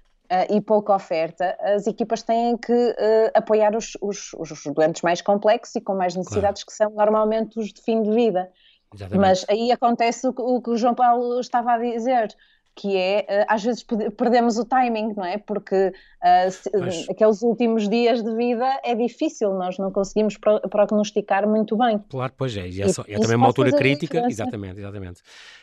e 0.50 0.60
pouca 0.60 0.94
oferta, 0.94 1.56
as 1.60 1.86
equipas 1.86 2.22
têm 2.22 2.56
que 2.56 2.72
uh, 2.72 3.30
apoiar 3.34 3.76
os, 3.76 3.96
os, 4.00 4.32
os, 4.34 4.62
doentes 4.74 5.02
mais 5.02 5.20
complexos 5.20 5.74
e 5.76 5.80
com 5.80 5.94
mais 5.94 6.14
necessidades, 6.14 6.64
claro. 6.64 6.66
que 6.66 6.72
são 6.72 6.90
normalmente 6.90 7.58
os 7.58 7.72
de 7.72 7.82
fim 7.82 8.02
de 8.02 8.10
vida. 8.10 8.50
Exatamente. 8.94 9.20
Mas 9.20 9.44
aí 9.48 9.72
acontece 9.72 10.26
o, 10.26 10.60
que 10.62 10.70
o 10.70 10.76
João 10.76 10.94
Paulo 10.94 11.40
estava 11.40 11.72
a 11.72 11.78
dizer 11.78 12.34
que 12.76 12.96
é, 12.96 13.24
eh, 13.28 13.46
às 13.48 13.62
vezes 13.62 13.84
perdemos 14.16 14.58
o 14.58 14.64
timing, 14.64 15.14
não 15.16 15.24
é? 15.24 15.38
Porque 15.38 15.92
uh, 15.92 16.50
se, 16.50 16.70
Mas... 16.76 17.08
aqueles 17.08 17.40
últimos 17.42 17.88
dias 17.88 18.22
de 18.22 18.34
vida 18.34 18.80
é 18.82 18.94
difícil, 18.94 19.54
nós 19.54 19.78
não 19.78 19.92
conseguimos 19.92 20.36
pro 20.36 20.60
prognosticar 20.68 21.48
muito 21.48 21.76
bem. 21.76 22.00
Claro, 22.08 22.32
pois 22.36 22.56
é, 22.56 22.68
e 22.68 22.82
é, 22.82 22.88
só, 22.88 23.04
é 23.06 23.18
também 23.18 23.36
uma 23.36 23.46
altura 23.46 23.70
crítica, 23.70 24.26
exatamente, 24.28 24.80
exatamente. 24.80 25.22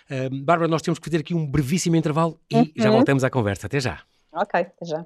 Uh, 0.10 0.44
Bárbara, 0.44 0.70
nós 0.70 0.82
temos 0.82 1.00
que 1.00 1.06
fazer 1.06 1.18
aqui 1.20 1.34
um 1.34 1.46
brevíssimo 1.46 1.98
intervalo 1.98 2.40
e 2.50 2.56
uhum. 2.56 2.72
já 2.78 2.90
voltamos 2.90 3.24
à 3.24 3.30
conversa. 3.30 3.68
Até 3.68 3.82
já. 3.82 4.00
Ok, 4.34 4.54
até 4.56 4.86
já. 4.86 5.06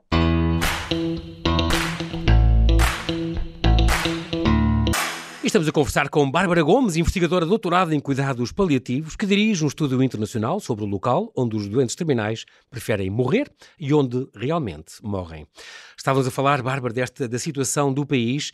Estamos 5.56 5.70
a 5.70 5.72
conversar 5.72 6.10
com 6.10 6.30
Bárbara 6.30 6.62
Gomes, 6.62 6.98
investigadora 6.98 7.46
doutorada 7.46 7.96
em 7.96 8.00
cuidados 8.02 8.52
paliativos, 8.52 9.16
que 9.16 9.26
dirige 9.26 9.64
um 9.64 9.70
estudo 9.70 10.04
internacional 10.04 10.60
sobre 10.60 10.84
o 10.84 10.88
local 10.88 11.32
onde 11.34 11.56
os 11.56 11.66
doentes 11.70 11.96
terminais 11.96 12.44
preferem 12.70 13.10
morrer 13.10 13.50
e 13.80 13.94
onde 13.94 14.28
realmente 14.36 14.96
morrem. 15.02 15.48
Estávamos 15.98 16.28
a 16.28 16.32
falar, 16.32 16.62
Bárbara, 16.62 16.94
desta, 16.94 17.26
da 17.26 17.40
situação 17.40 17.94
do 17.94 18.06
país. 18.06 18.52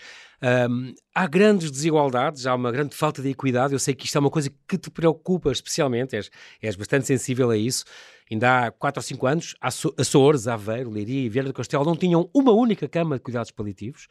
Um, 0.70 0.93
há 1.15 1.25
grandes 1.25 1.72
desigualdades, 1.72 2.46
há 2.46 2.53
uma 2.53 2.72
grande 2.72 2.96
falta 2.96 3.20
de 3.20 3.29
equidade. 3.29 3.74
Eu 3.74 3.79
sei 3.79 3.96
que 3.96 4.05
isto 4.05 4.15
é 4.15 4.20
uma 4.20 4.29
coisa 4.29 4.51
que 4.67 4.77
te 4.77 4.91
preocupa 4.91 5.51
especialmente, 5.51 6.15
és, 6.15 6.29
és 6.62 6.75
bastante 6.75 7.08
sensível 7.08 7.50
a 7.50 7.58
isso. 7.58 7.84
Ainda 8.31 8.67
há 8.67 8.72
4 8.72 9.00
ou 9.00 9.03
5 9.03 9.27
anos, 9.27 9.55
Açores, 9.60 10.48
Aveiro, 10.48 10.89
Leiria 10.89 11.25
e 11.25 11.29
Vieira 11.29 11.50
do 11.50 11.53
Castelo 11.53 11.84
não 11.84 11.98
tinham 11.98 12.29
uma 12.34 12.51
única 12.51 12.88
cama 12.88 13.15
de 13.15 13.22
cuidados 13.22 13.51
paliativos. 13.51 14.08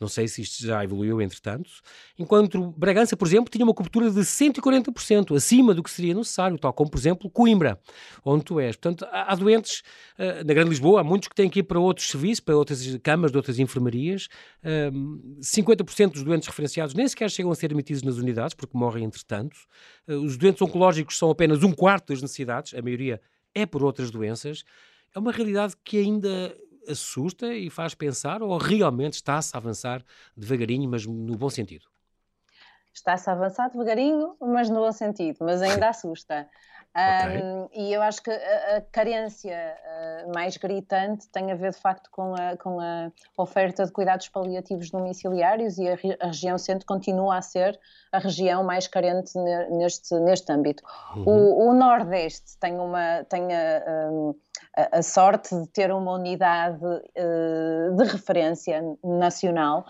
Não 0.00 0.06
sei 0.06 0.28
se 0.28 0.42
isto 0.42 0.64
já 0.64 0.82
evoluiu 0.84 1.20
entretanto. 1.20 1.70
Enquanto 2.16 2.72
Bragança, 2.76 3.16
por 3.16 3.26
exemplo, 3.26 3.50
tinha 3.50 3.64
uma 3.64 3.74
cobertura 3.74 4.10
de 4.10 4.20
140%, 4.20 5.34
acima 5.36 5.74
do 5.74 5.82
que 5.82 5.90
seria 5.90 6.14
necessário, 6.14 6.56
tal 6.56 6.72
como, 6.72 6.88
por 6.88 6.98
exemplo, 6.98 7.28
Coimbra, 7.28 7.80
onde 8.24 8.44
tu 8.44 8.60
és. 8.60 8.76
Portanto, 8.76 9.06
há, 9.10 9.34
doentes, 9.34 9.82
uh, 10.18 10.44
na 10.46 10.54
Grande 10.54 10.70
Lisboa, 10.70 11.00
há 11.00 11.04
muitos 11.04 11.28
que 11.28 11.34
têm 11.34 11.50
que 11.50 11.60
ir 11.60 11.62
para 11.64 11.80
outros 11.80 12.08
serviços, 12.08 12.40
para 12.40 12.56
outras 12.56 12.96
camas 13.02 13.32
de 13.32 13.36
outras 13.36 13.58
enfermarias. 13.58 14.26
Uh, 14.62 14.78
eh, 14.78 14.90
50% 15.40 16.12
dos 16.12 16.22
doentes 16.22 16.46
referenciados 16.46 16.94
nem 16.94 17.08
sequer 17.08 17.30
chegam 17.30 17.50
a 17.50 17.54
ser 17.54 17.66
admitidos 17.66 18.02
nas 18.02 18.16
unidades, 18.16 18.54
porque 18.54 18.76
morrem 18.78 19.04
entretanto. 19.04 19.56
Uh, 20.06 20.14
os 20.14 20.36
doentes 20.36 20.62
oncológicos 20.62 21.18
são 21.18 21.30
apenas 21.30 21.64
um 21.64 21.72
quarto 21.72 22.12
das 22.12 22.22
necessidades, 22.22 22.72
a 22.74 22.80
maioria 22.80 23.20
é 23.54 23.66
por 23.66 23.82
outras 23.82 24.10
doenças. 24.10 24.62
É 25.14 25.18
uma 25.18 25.32
realidade 25.32 25.74
que 25.82 25.98
ainda 25.98 26.54
assusta 26.88 27.52
e 27.52 27.70
faz 27.70 27.94
pensar 27.94 28.42
ou 28.42 28.56
realmente 28.56 29.14
está-se 29.14 29.54
a 29.54 29.58
avançar 29.58 30.04
devagarinho, 30.36 30.88
mas 30.88 31.06
no 31.06 31.36
bom 31.36 31.50
sentido? 31.50 31.86
Está-se 32.92 33.30
a 33.30 33.32
avançar 33.32 33.68
devagarinho, 33.68 34.36
mas 34.40 34.68
no 34.68 34.80
bom 34.80 34.92
sentido, 34.92 35.38
mas 35.40 35.62
ainda 35.62 35.88
assusta. 35.90 36.48
Okay. 36.96 37.42
Um, 37.42 37.68
e 37.72 37.92
eu 37.92 38.02
acho 38.02 38.22
que 38.22 38.30
a, 38.30 38.76
a 38.76 38.80
carência 38.80 39.54
uh, 39.54 40.32
mais 40.34 40.56
gritante 40.56 41.28
tem 41.28 41.52
a 41.52 41.54
ver 41.54 41.70
de 41.70 41.78
facto 41.78 42.10
com 42.10 42.34
a, 42.34 42.56
com 42.56 42.80
a 42.80 43.12
oferta 43.36 43.84
de 43.84 43.92
cuidados 43.92 44.28
paliativos 44.28 44.90
domiciliários 44.90 45.78
e 45.78 45.88
a, 45.88 45.92
a, 46.20 46.26
região 46.26 46.58
centro 46.58 46.86
continua 46.86 47.36
a 47.36 47.42
ser 47.42 47.78
a 48.10 48.18
região 48.18 48.64
mais 48.64 48.88
carente 48.88 49.32
neste, 49.70 50.14
neste 50.20 50.50
âmbito. 50.50 50.82
Uhum. 51.14 51.24
O, 51.26 51.68
o, 51.68 51.74
Nordeste 51.74 52.58
tem, 52.58 52.78
uma, 52.78 53.22
tem 53.24 53.46
a, 53.54 54.88
a, 54.92 55.02
sorte 55.02 55.54
de 55.54 55.68
ter 55.68 55.92
uma 55.92 56.14
unidade 56.14 56.84
uh, 56.84 57.96
de 57.96 58.04
referência 58.04 58.82
nacional 59.04 59.84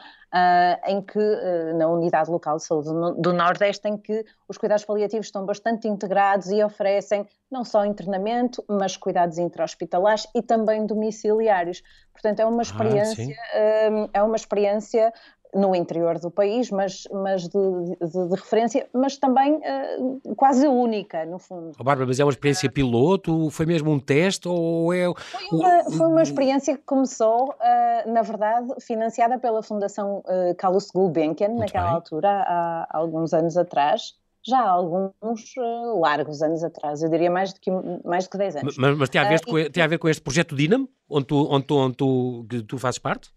em 0.86 1.00
que, 1.00 1.18
uh, 1.18 1.76
na 1.76 1.88
unidade 1.88 2.30
local 2.30 2.56
de 2.56 2.64
saúde 2.64 2.88
do, 3.18 3.32
Nordeste, 3.32 3.88
em 3.88 3.96
que 3.96 4.24
os 4.46 4.58
cuidados 4.58 4.84
paliativos 4.84 5.26
estão 5.26 5.46
bastante 5.46 5.88
integrados 5.88 6.50
e 6.50 6.62
oferecem 6.62 7.26
não 7.50 7.64
só 7.64 7.84
internamento, 7.84 8.62
mas 8.68 8.96
cuidados 8.96 9.38
intra-hospitalares 9.38 10.26
e 10.34 10.42
também 10.42 10.84
domiciliários. 10.84 11.82
Portanto, 12.12 12.40
é 12.40 12.46
uma 12.46 12.58
ah, 12.58 12.62
experiência, 12.62 13.36
ah, 13.54 14.08
é 14.12 14.22
uma 14.22 14.36
experiência 14.36 15.12
no 15.54 15.74
interior 15.74 16.18
do 16.18 16.30
país, 16.30 16.70
mas, 16.70 17.08
mas 17.12 17.48
de, 17.48 17.58
de, 18.00 18.28
de 18.28 18.34
referência, 18.34 18.86
mas 18.92 19.16
também 19.16 19.54
uh, 19.54 20.34
quase 20.36 20.66
única, 20.66 21.24
no 21.24 21.38
fundo. 21.38 21.72
Oh, 21.78 21.84
Bárbara, 21.84 22.06
mas 22.06 22.20
é 22.20 22.24
uma 22.24 22.30
experiência 22.30 22.70
piloto? 22.70 23.50
Foi 23.50 23.64
mesmo 23.66 23.90
um 23.90 23.98
teste? 23.98 24.48
Ou 24.48 24.92
é... 24.92 25.06
Foi 25.14 25.58
uma, 25.58 25.84
foi 25.84 26.06
uma 26.06 26.22
experiência 26.22 26.76
que 26.76 26.82
começou, 26.84 27.50
uh, 27.50 28.12
na 28.12 28.22
verdade, 28.22 28.68
financiada 28.80 29.38
pela 29.38 29.62
Fundação 29.62 30.18
uh, 30.26 30.54
Carlos 30.56 30.90
Gulbenkian, 30.90 31.48
Muito 31.48 31.60
naquela 31.60 31.86
bem. 31.86 31.94
altura, 31.94 32.28
há, 32.28 32.86
há, 32.90 32.96
alguns 32.96 33.32
anos 33.32 33.56
atrás. 33.56 34.14
Já 34.46 34.60
há 34.60 34.70
alguns 34.70 35.56
uh, 35.56 36.00
largos 36.00 36.42
anos 36.42 36.62
atrás, 36.62 37.02
eu 37.02 37.10
diria 37.10 37.30
mais 37.30 37.52
do 37.52 37.60
que, 37.60 37.70
mais 38.04 38.24
do 38.24 38.30
que 38.30 38.38
10 38.38 38.56
anos. 38.56 38.78
Mas, 38.78 38.96
mas 38.96 39.08
tem, 39.08 39.20
a 39.20 39.28
ver 39.28 39.44
com, 39.44 39.70
tem 39.70 39.82
a 39.82 39.86
ver 39.86 39.98
com 39.98 40.08
este 40.08 40.22
projeto 40.22 40.54
Dinamo, 40.54 40.88
onde 41.08 41.26
tu, 41.26 41.48
onde 41.50 41.66
tu, 41.66 41.76
onde 41.76 41.96
tu, 41.96 42.46
tu 42.66 42.78
fazes 42.78 42.98
parte? 42.98 43.30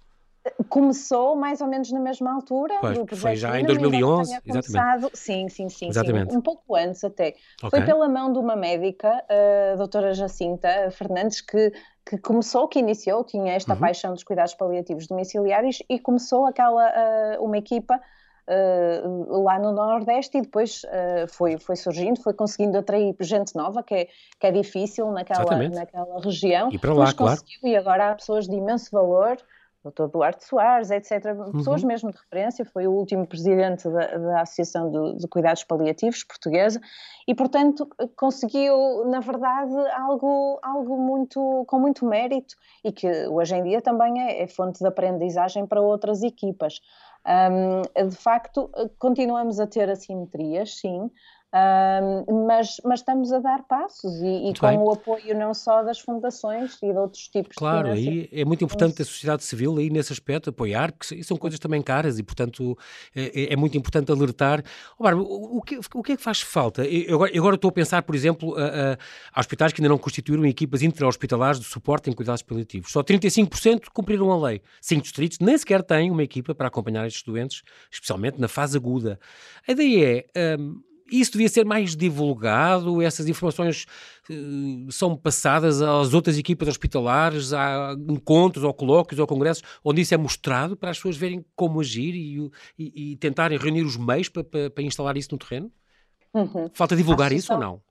Começou 0.70 1.36
mais 1.36 1.62
ou 1.62 1.68
menos 1.68 1.92
na 1.92 2.00
mesma 2.00 2.34
altura 2.34 2.76
pois, 2.82 2.98
do 2.98 3.06
projeto. 3.06 3.22
Foi 3.22 3.36
já 3.36 3.60
em 3.60 3.66
2011, 3.66 4.40
exatamente. 4.46 5.18
Sim, 5.18 5.50
sim, 5.50 5.70
sim, 5.70 5.90
exatamente. 5.90 6.32
Sim, 6.32 6.38
um 6.38 6.42
pouco 6.42 6.76
antes 6.76 7.04
até. 7.04 7.36
Okay. 7.64 7.70
Foi 7.70 7.82
pela 7.82 8.10
mão 8.10 8.32
de 8.32 8.40
uma 8.40 8.56
médica, 8.56 9.24
a 9.74 9.76
doutora 9.76 10.14
Jacinta 10.14 10.90
Fernandes, 10.92 11.42
que, 11.42 11.72
que 12.06 12.18
começou, 12.18 12.68
que 12.68 12.80
iniciou, 12.80 13.24
tinha 13.24 13.54
esta 13.54 13.74
uhum. 13.74 13.80
paixão 13.80 14.14
dos 14.14 14.24
cuidados 14.24 14.54
paliativos 14.56 15.08
domiciliários 15.08 15.84
e 15.88 16.00
começou 16.00 16.46
aquela, 16.46 16.88
uh, 16.88 17.44
uma 17.44 17.58
equipa 17.58 18.00
Uh, 18.48 19.44
lá 19.44 19.60
no 19.60 19.72
Nordeste 19.72 20.40
e 20.40 20.42
depois 20.42 20.84
uh, 20.84 21.28
foi, 21.30 21.58
foi 21.60 21.76
surgindo, 21.76 22.22
foi 22.22 22.34
conseguindo 22.34 22.78
atrair 22.78 23.16
gente 23.22 23.56
nova, 23.56 23.84
que 23.84 23.94
é, 23.94 24.08
que 24.40 24.48
é 24.48 24.52
difícil 24.52 25.10
naquela, 25.12 25.70
naquela 25.70 26.20
região. 26.20 26.70
E 26.72 26.78
para 26.78 26.92
lá, 26.92 27.14
claro. 27.14 27.40
E 27.64 27.76
agora 27.78 28.10
há 28.10 28.16
pessoas 28.16 28.48
de 28.48 28.56
imenso 28.56 28.90
valor 28.92 29.38
Dr. 29.84 30.08
Duarte 30.08 30.46
Soares, 30.46 30.92
etc. 30.92 31.36
Pessoas 31.54 31.82
uhum. 31.82 31.88
mesmo 31.88 32.12
de 32.12 32.18
referência, 32.18 32.64
foi 32.64 32.88
o 32.88 32.92
último 32.92 33.26
presidente 33.26 33.90
da, 33.90 34.18
da 34.18 34.42
Associação 34.42 34.92
de, 34.92 35.20
de, 35.20 35.28
Cuidados 35.28 35.64
Paliativos 35.64 36.24
portuguesa 36.24 36.80
e, 37.28 37.34
portanto, 37.34 37.90
conseguiu, 38.16 39.06
na 39.08 39.20
verdade, 39.20 39.74
algo, 39.98 40.60
algo 40.62 40.98
muito, 40.98 41.66
com 41.68 41.80
muito 41.80 42.06
mérito 42.06 42.56
e 42.84 42.92
que 42.92 43.08
hoje 43.28 43.56
em 43.56 43.64
dia 43.64 43.82
também 43.82 44.22
é, 44.22 44.44
é 44.44 44.48
fonte 44.48 44.80
de 44.80 44.88
aprendizagem 44.88 45.66
para 45.66 45.82
outras 45.82 46.22
equipas. 46.22 46.80
Um, 47.26 48.08
de 48.10 48.16
facto, 48.16 48.70
continuamos 48.98 49.60
a 49.60 49.68
ter 49.68 49.90
assimetrias, 49.90 50.78
sim, 50.78 51.12
Uh, 51.54 52.48
mas, 52.48 52.80
mas 52.86 53.02
estamos 53.02 53.30
a 53.34 53.40
dar 53.40 53.64
passos 53.64 54.22
e, 54.22 54.50
e 54.50 54.54
com 54.58 54.68
bem. 54.68 54.78
o 54.78 54.90
apoio 54.90 55.38
não 55.38 55.54
só 55.54 55.84
das 55.84 56.00
fundações 56.00 56.78
e 56.82 56.94
de 56.94 56.98
outros 56.98 57.28
tipos 57.28 57.58
claro, 57.58 57.94
de 57.94 58.04
Claro, 58.04 58.28
é 58.32 58.46
muito 58.46 58.64
importante 58.64 59.02
a 59.02 59.06
sociedade 59.06 59.44
civil 59.44 59.78
aí 59.78 59.90
nesse 59.90 60.14
aspecto 60.14 60.50
apoiar, 60.50 60.94
porque 60.94 61.22
são 61.24 61.36
coisas 61.36 61.60
também 61.60 61.82
caras 61.82 62.18
e 62.18 62.24
portanto 62.24 62.78
é, 63.14 63.42
é, 63.42 63.54
é 63.54 63.56
muito 63.58 63.78
importante 63.78 64.10
alertar. 64.10 64.64
Oh, 64.98 65.04
Bárbara, 65.04 65.28
o, 65.28 65.62
que, 65.62 65.78
o 65.94 66.02
que 66.02 66.14
é 66.14 66.16
que 66.16 66.24
faz 66.24 66.40
falta? 66.40 66.86
Eu 66.86 67.16
agora, 67.16 67.32
eu 67.34 67.44
agora 67.44 67.56
estou 67.56 67.68
a 67.68 67.74
pensar, 67.74 68.02
por 68.04 68.16
exemplo, 68.16 68.56
a, 68.58 68.64
a, 68.64 68.98
a 69.34 69.40
hospitais 69.42 69.74
que 69.74 69.82
ainda 69.82 69.90
não 69.90 69.98
constituíram 69.98 70.46
equipas 70.46 70.82
intra-hospitalares 70.82 71.60
de 71.60 71.66
suporte 71.66 72.10
em 72.10 72.14
cuidados 72.14 72.44
paliativos. 72.44 72.94
Só 72.94 73.04
35% 73.04 73.90
cumpriram 73.94 74.32
a 74.32 74.42
lei. 74.42 74.62
Cinco 74.80 75.02
distritos 75.02 75.40
nem 75.40 75.58
sequer 75.58 75.84
têm 75.84 76.12
uma 76.12 76.24
equipa 76.24 76.56
para 76.56 76.70
acompanhar 76.70 77.06
estes 77.06 77.24
doentes, 77.24 77.62
especialmente 77.92 78.40
na 78.40 78.48
fase 78.48 78.78
aguda. 78.78 79.20
A 79.68 79.74
ideia 79.74 80.26
é... 80.34 80.56
Um, 80.58 80.82
isso 81.12 81.32
devia 81.34 81.50
ser 81.50 81.66
mais 81.66 81.96
divulgado, 81.96 83.02
essas 83.02 83.28
informações 83.28 83.86
uh, 84.30 84.92
são 84.92 85.16
passadas 85.16 85.82
às 85.82 86.14
outras 86.14 86.38
equipas 86.38 86.68
hospitalares, 86.68 87.54
a 87.54 87.96
encontros 88.10 88.64
ou 88.64 88.74
colóquios 88.74 89.20
ou 89.20 89.28
congressos, 89.28 89.64
onde 89.84 90.02
isso 90.02 90.14
é 90.14 90.18
mostrado 90.18 90.78
para 90.78 90.92
as 90.92 90.98
pessoas 90.98 91.18
verem 91.18 91.44
como 91.56 91.82
agir 91.82 92.16
e, 92.16 92.52
e, 92.78 93.12
e 93.12 93.16
tentarem 93.18 93.58
reunir 93.58 93.84
os 93.84 93.98
meios 93.98 94.30
para, 94.30 94.44
para, 94.44 94.70
para, 94.70 94.84
instalar 94.84 95.18
isso 95.18 95.30
no 95.32 95.38
terreno? 95.38 95.72
Uhum. 96.34 96.70
Falta 96.74 96.96
divulgar 96.96 97.32
isso 97.34 97.54
ou 97.54 97.60
não? 97.60 97.82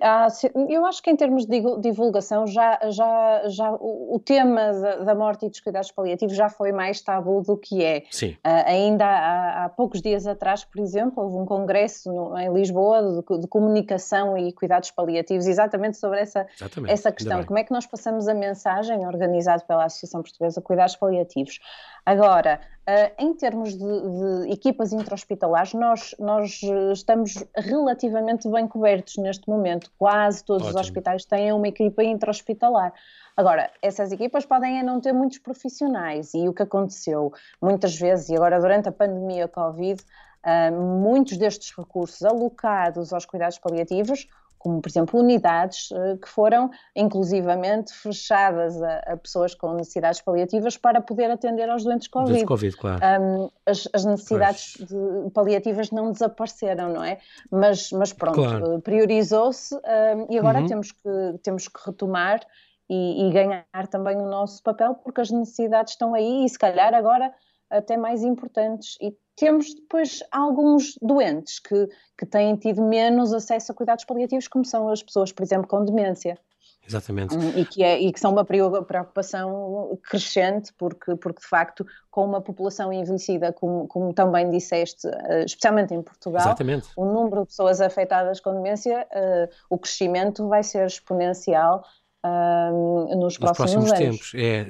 Ah, 0.00 0.28
eu 0.68 0.84
acho 0.86 1.02
que 1.02 1.10
em 1.10 1.16
termos 1.16 1.46
de 1.46 1.60
divulgação 1.80 2.46
já, 2.46 2.78
já, 2.90 3.42
já 3.48 3.72
o, 3.72 4.20
tema 4.24 4.72
da, 5.04 5.14
morte 5.14 5.46
e 5.46 5.48
dos 5.48 5.60
cuidados 5.60 5.90
paliativos 5.90 6.36
já 6.36 6.48
foi 6.48 6.72
mais 6.72 7.00
tabu 7.00 7.42
do 7.42 7.56
que 7.56 7.82
é. 7.82 8.04
Sim. 8.10 8.30
Uh, 8.44 8.64
ainda 8.66 9.04
há, 9.04 9.64
há, 9.64 9.68
poucos 9.68 10.00
dias 10.00 10.26
atrás, 10.26 10.64
por 10.64 10.80
exemplo, 10.80 11.22
houve 11.22 11.36
um 11.36 11.46
congresso 11.46 12.12
no, 12.12 12.38
em 12.38 12.52
Lisboa 12.52 13.02
de, 13.02 13.40
de, 13.40 13.48
comunicação 13.48 14.36
e 14.36 14.52
cuidados 14.52 14.90
paliativos 14.90 15.46
exatamente 15.46 15.96
sobre 15.96 16.20
essa, 16.20 16.46
exatamente. 16.54 16.92
essa 16.92 17.12
questão. 17.12 17.44
Como 17.44 17.58
é 17.58 17.64
que 17.64 17.72
nós 17.72 17.86
passamos 17.86 18.28
a 18.28 18.34
mensagem 18.34 19.06
organizado 19.06 19.64
pela 19.66 19.84
Associação 19.84 20.22
Portuguesa 20.22 20.60
de 20.60 20.64
Cuidados 20.66 20.96
Paliativos? 20.96 21.60
Agora, 22.06 22.60
uh, 22.88 23.22
em 23.22 23.34
termos 23.34 23.76
de, 23.76 23.78
de 23.78 24.52
equipas 24.52 24.92
intra-hospitalares, 24.92 25.72
nós, 25.74 26.14
nós 26.18 26.60
estamos 26.92 27.44
relativamente 27.56 28.48
bem 28.48 28.68
cobertos 28.68 29.16
neste 29.16 29.43
neste 29.44 29.50
momento. 29.50 29.90
Quase 29.98 30.44
todos 30.44 30.66
Ótimo. 30.66 30.80
os 30.80 30.86
hospitais 30.86 31.24
têm 31.24 31.52
uma 31.52 31.68
equipa 31.68 32.02
intra-hospitalar. 32.02 32.92
Agora, 33.36 33.70
essas 33.82 34.12
equipas 34.12 34.46
podem 34.46 34.82
não 34.82 35.00
ter 35.00 35.12
muitos 35.12 35.38
profissionais 35.38 36.34
e 36.34 36.48
o 36.48 36.52
que 36.52 36.62
aconteceu 36.62 37.32
muitas 37.60 37.96
vezes, 37.96 38.28
e 38.30 38.36
agora 38.36 38.60
durante 38.60 38.88
a 38.88 38.92
pandemia 38.92 39.48
Covid, 39.48 40.02
uh, 40.02 40.80
muitos 40.80 41.36
destes 41.36 41.74
recursos 41.76 42.22
alocados 42.22 43.12
aos 43.12 43.24
cuidados 43.24 43.58
paliativos 43.58 44.26
como 44.64 44.80
por 44.80 44.88
exemplo 44.88 45.20
unidades 45.20 45.90
uh, 45.90 46.16
que 46.16 46.26
foram 46.26 46.70
inclusivamente 46.96 47.92
fechadas 47.92 48.82
a, 48.82 48.98
a, 49.00 49.16
pessoas 49.18 49.54
com 49.54 49.74
necessidades 49.74 50.22
paliativas 50.22 50.78
para 50.78 51.02
poder 51.02 51.30
atender 51.30 51.68
aos 51.68 51.84
doentes 51.84 52.08
Covid. 52.08 52.32
Doentes 52.32 52.48
COVID 52.48 52.76
claro. 52.78 53.22
Um, 53.22 53.50
as, 53.66 53.86
as, 53.92 54.06
necessidades 54.06 54.76
de, 54.78 55.30
paliativas 55.34 55.90
não 55.90 56.10
desapareceram, 56.10 56.90
não 56.94 57.04
é? 57.04 57.18
Mas, 57.50 57.92
mas 57.92 58.14
pronto, 58.14 58.36
claro. 58.36 58.76
uh, 58.76 58.80
priorizou-se 58.80 59.74
um, 59.74 60.26
e 60.30 60.38
agora 60.38 60.60
uhum. 60.60 60.66
temos, 60.66 60.92
que, 60.92 61.38
temos 61.42 61.68
que 61.68 61.80
retomar 61.84 62.40
e, 62.88 63.28
e 63.28 63.32
ganhar 63.32 63.86
também 63.90 64.16
o 64.16 64.26
nosso 64.26 64.62
papel 64.62 64.94
porque 64.94 65.20
as 65.20 65.30
necessidades 65.30 65.92
estão 65.92 66.14
aí 66.14 66.46
e 66.46 66.48
se 66.48 66.58
calhar 66.58 66.94
agora 66.94 67.30
até 67.68 67.98
mais 67.98 68.22
importantes 68.22 68.96
e 68.98 69.14
temos 69.36 69.74
depois 69.74 70.22
alguns 70.30 70.96
doentes 71.00 71.58
que, 71.58 71.88
que 72.16 72.26
têm 72.26 72.56
tido 72.56 72.82
menos 72.82 73.32
acesso 73.32 73.72
a 73.72 73.74
cuidados 73.74 74.04
paliativos, 74.04 74.48
como 74.48 74.64
são 74.64 74.88
as 74.88 75.02
pessoas, 75.02 75.32
por 75.32 75.42
exemplo, 75.42 75.66
com 75.66 75.84
demência. 75.84 76.38
Exatamente. 76.86 77.34
Hum, 77.34 77.52
e 77.56 77.64
que, 77.64 77.82
é, 77.82 77.98
e 77.98 78.12
que 78.12 78.20
são 78.20 78.32
uma 78.32 78.44
preocupação 78.44 79.98
crescente, 80.02 80.72
porque, 80.76 81.16
porque 81.16 81.40
de 81.40 81.48
facto, 81.48 81.86
com 82.10 82.24
uma 82.24 82.40
população 82.40 82.92
envelhecida, 82.92 83.52
como, 83.52 83.88
como 83.88 84.12
também 84.12 84.50
disseste, 84.50 85.08
eh, 85.08 85.44
especialmente 85.44 85.94
em 85.94 86.02
Portugal, 86.02 86.42
Exatamente. 86.42 86.88
o 86.96 87.06
número 87.06 87.42
de 87.42 87.48
pessoas 87.48 87.80
afetadas 87.80 88.38
com 88.38 88.52
demência, 88.52 89.06
uh, 89.10 89.54
o 89.70 89.78
crescimento 89.78 90.46
vai 90.46 90.62
ser 90.62 90.86
exponencial 90.86 91.84
uh, 92.24 93.16
nos, 93.16 93.38
nos 93.38 93.38
próximos, 93.38 93.88
próximos 93.88 93.92
tempos. 93.92 94.32
É, 94.34 94.66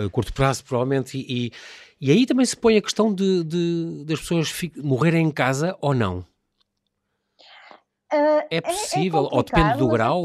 a, 0.00 0.06
a, 0.06 0.10
curto 0.10 0.32
prazo, 0.32 0.64
provavelmente, 0.64 1.18
e, 1.18 1.46
e 1.46 1.52
e 2.00 2.10
aí 2.10 2.24
também 2.26 2.46
se 2.46 2.56
põe 2.56 2.76
a 2.76 2.82
questão 2.82 3.12
de, 3.12 3.44
de 3.44 4.04
das 4.06 4.20
pessoas 4.20 4.52
morrerem 4.76 5.26
em 5.26 5.30
casa 5.30 5.76
ou 5.80 5.92
não. 5.94 6.24
Uh, 8.12 8.42
é 8.50 8.60
possível, 8.60 9.28
é, 9.30 9.34
é 9.34 9.36
ou 9.36 9.42
depende 9.44 9.78
do 9.78 9.88
grau? 9.88 10.24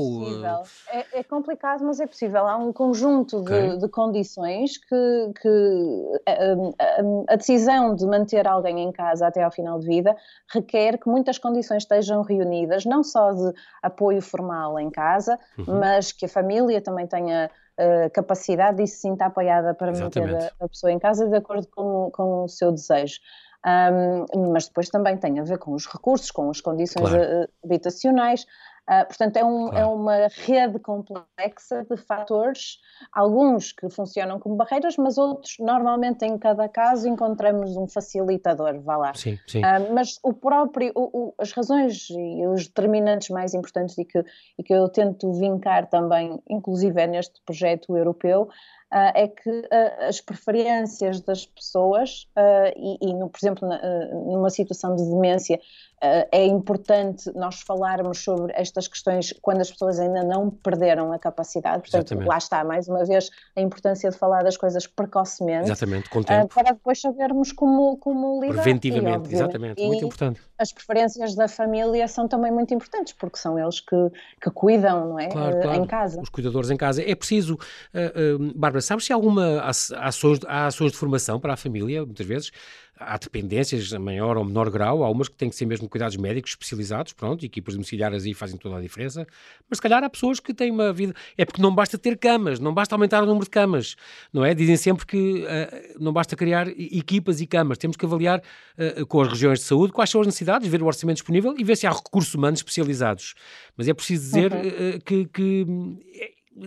É, 0.90 0.98
é, 0.98 1.06
é, 1.20 1.24
complicado, 1.24 1.84
mas 1.86 2.00
é 2.00 2.08
possível. 2.08 2.48
Há 2.48 2.58
um 2.58 2.74
conjunto 2.74 3.42
okay. 3.42 3.70
de, 3.70 3.82
de, 3.82 3.90
condições 3.90 4.80
que, 4.80 5.32
que 5.40 6.22
a, 6.26 7.34
a, 7.34 7.36
decisão 7.36 7.96
de 7.96 8.08
manter 8.08 8.48
alguém 8.48 8.80
em 8.80 8.92
casa 8.92 9.28
até 9.28 9.44
ao 9.44 9.52
final 9.52 9.80
de 9.80 9.86
vida 9.86 10.16
requer 10.52 10.98
que 10.98 11.08
muitas 11.08 11.38
condições 11.38 11.84
estejam 11.84 12.24
reunidas, 12.24 12.86
não 12.86 13.04
só 13.04 13.32
de 13.32 13.54
apoio 13.84 14.22
formal 14.22 14.80
em 14.80 14.90
casa, 14.90 15.38
uhum. 15.56 15.80
mas 15.80 16.12
que 16.12 16.26
a 16.26 16.30
família 16.30 16.82
também 16.82 17.06
tenha 17.06 17.52
uh, 17.80 18.10
capacidade 18.12 18.82
e 18.82 18.88
se 18.88 19.02
sinta 19.02 19.26
apoiada 19.26 19.76
para 19.76 19.92
Exatamente. 19.92 20.34
manter 20.34 20.54
a, 20.60 20.66
a, 20.66 20.68
pessoa 20.68 20.92
em 20.92 20.98
casa 20.98 21.28
de 21.28 21.36
acordo 21.36 21.68
com, 21.68 22.10
com 22.12 22.44
o 22.46 22.48
seu 22.48 22.72
desejo. 22.72 23.20
Um, 23.66 24.52
mas 24.52 24.68
depois 24.68 24.90
também 24.90 25.18
tem 25.18 25.40
a 25.40 25.44
ver 25.44 25.58
com 25.58 25.74
os 25.74 25.88
recursos, 25.88 26.30
com 26.30 26.50
as 26.52 26.62
condições 26.62 27.10
claro. 27.10 27.24
Eh, 27.24 27.48
habitacionais. 27.64 28.46
Uh, 28.90 29.06
portanto, 29.08 29.38
é, 29.38 29.44
um, 29.44 29.68
é 29.68 29.72
claro. 29.72 29.86
é, 29.86 29.86
uma 29.88 30.28
rede 30.28 30.80
complexa 30.80 31.84
de 31.90 31.98
fatores, 31.98 32.78
alguns 33.12 33.72
que 33.72 33.90
funcionam 33.90 34.40
como 34.40 34.56
barreiras, 34.56 34.96
mas 34.98 35.18
outros, 35.18 35.56
normalmente, 35.60 36.24
em 36.24 36.38
cada 36.38 36.70
caso, 36.70 37.08
encontramos 37.08 37.76
um 37.76 37.88
facilitador, 37.88 38.80
vá 38.82 38.98
lá. 38.98 39.14
Sim, 39.16 39.40
sim. 39.48 39.60
Uh, 39.60 39.94
mas 39.94 40.20
o 40.22 40.34
próprio, 40.34 40.92
o, 40.96 41.30
o, 41.30 41.34
as 41.40 41.52
razões 41.52 42.10
e 42.12 42.46
os 42.46 42.68
determinantes 42.68 43.30
mais 43.30 43.56
importantes 43.56 43.98
e 43.98 44.06
que, 44.06 44.24
e 44.58 44.64
que 44.64 44.74
eu 44.74 44.88
tento 44.88 45.34
vincar 45.34 45.88
também, 45.88 46.40
inclusive 46.48 47.02
é 47.02 47.08
neste 47.08 47.42
projeto 47.44 47.98
europeu, 47.98 48.50
Uh, 48.94 49.12
é 49.16 49.28
que 49.28 49.50
uh, 49.50 50.08
as 50.08 50.22
preferências 50.22 51.20
das 51.20 51.46
pessoas, 51.46 52.30
uh, 52.38 52.72
e, 52.78 53.10
e 53.10 53.14
no, 53.16 53.30
por 53.30 53.40
exemplo, 53.40 53.68
na, 53.68 54.06
numa 54.14 54.50
situação 54.50 54.96
de 54.96 55.04
demência, 55.04 55.60
é 56.02 56.46
importante 56.46 57.32
nós 57.36 57.62
falarmos 57.62 58.20
sobre 58.20 58.54
estas 58.56 58.88
questões 58.88 59.34
quando 59.42 59.62
as 59.62 59.72
pessoas 59.72 60.00
ainda 60.00 60.24
não 60.24 60.50
perderam 60.50 61.12
a 61.12 61.20
capacidade. 61.20 61.82
Portanto, 61.82 62.12
Exatamente. 62.12 62.28
lá 62.28 62.38
está, 62.38 62.64
mais 62.64 62.88
uma 62.88 63.06
vez, 63.06 63.30
a 63.56 63.62
importância 63.62 64.10
de 64.10 64.18
falar 64.18 64.44
das 64.44 64.58
coisas 64.58 64.86
precocemente. 64.88 65.66
Exatamente, 65.66 66.10
com 66.10 66.22
tempo. 66.22 66.54
para 66.54 66.74
depois 66.74 67.00
sabermos 67.00 67.52
como, 67.52 67.98
como 67.98 68.42
lidar. 68.42 68.62
Preventivamente, 68.62 69.30
e, 69.30 69.34
exatamente, 69.34 69.82
e 69.82 69.88
muito 69.88 70.06
importante. 70.06 70.42
As 70.58 70.72
preferências 70.72 71.36
da 71.36 71.48
família 71.48 72.08
são 72.08 72.28
também 72.28 72.52
muito 72.52 72.74
importantes, 72.74 73.14
porque 73.14 73.38
são 73.38 73.58
eles 73.58 73.80
que, 73.80 73.96
que 74.42 74.50
cuidam, 74.52 75.10
não 75.10 75.20
é? 75.20 75.28
Claro, 75.28 75.62
claro. 75.62 75.84
Em 75.84 75.86
casa. 75.86 76.22
Os 76.22 76.30
cuidadores 76.30 76.70
em 76.70 76.78
casa. 76.78 77.02
É 77.02 77.16
preciso, 77.16 77.56
uh, 77.56 78.36
uh, 78.36 78.54
Bárbara, 78.56 78.82
sabes 78.82 79.06
se 79.06 79.14
há 79.14 79.16
alguma 79.16 79.62
ações, 79.62 80.40
há 80.46 80.68
ações 80.68 80.92
de 80.92 80.98
formação 80.98 81.40
para 81.40 81.54
a 81.54 81.58
família, 81.58 82.06
muitas 82.06 82.26
vezes? 82.26 82.52
Há 82.98 83.18
dependências 83.18 83.94
a 83.94 84.00
maior 84.00 84.38
ou 84.38 84.46
menor 84.46 84.70
grau, 84.70 85.04
há 85.04 85.10
umas 85.10 85.28
que 85.28 85.36
têm 85.36 85.50
que 85.50 85.56
ser 85.56 85.66
mesmo 85.66 85.90
cuidados 85.90 86.16
médicos 86.16 86.52
especializados, 86.52 87.14
pronto, 87.14 87.46
equipas 87.46 87.74
domiciliares 87.74 88.24
aí 88.24 88.34
fazem 88.34 88.58
toda 88.58 88.78
a 88.78 88.82
diferença, 88.82 89.28
mas 89.70 89.78
se 89.78 89.82
calhar 89.82 90.04
há 90.04 90.10
pessoas 90.10 90.40
que 90.40 90.54
têm 90.54 90.72
uma 90.72 90.94
vida, 90.94 91.14
é 91.38 91.46
porque 91.46 91.62
não 91.62 91.74
basta 91.74 91.98
ter 91.98 92.18
camas, 92.18 92.60
não 92.60 92.74
basta 92.74 92.96
aumentar 92.96 93.24
o 93.24 93.26
número 93.26 93.46
de 93.46 93.50
camas, 93.50 93.96
não 94.32 94.46
é? 94.46 94.54
Dizem 94.54 94.78
sempre 94.78 95.06
que 95.06 95.44
uh, 95.44 96.04
não 96.04 96.14
basta 96.14 96.36
criar 96.36 96.68
equipas 96.70 97.42
e 97.42 97.48
camas, 97.48 97.78
temos 97.78 97.98
que 97.98 98.06
avaliar 98.06 98.42
uh, 98.78 99.06
com 99.06 99.22
as 99.22 99.28
regiões 99.28 99.60
de 99.60 99.66
saúde 99.66 99.92
quais 99.92 100.10
são 100.10 100.22
as 100.22 100.28
necessidades, 100.28 100.68
ver 100.68 100.82
o 100.82 100.86
orçamento 100.86 101.18
disponível 101.18 101.54
e 101.58 101.64
ver 101.64 101.76
se 101.76 101.86
há 101.86 101.92
recursos 101.92 102.34
humanos 102.34 102.60
especializados. 102.60 103.36
Mas 103.76 103.88
é 103.88 103.94
preciso 103.94 104.24
dizer 104.24 104.54
uhum. 104.54 104.60
uh, 104.60 105.02
que, 105.04 105.26
que 105.26 105.66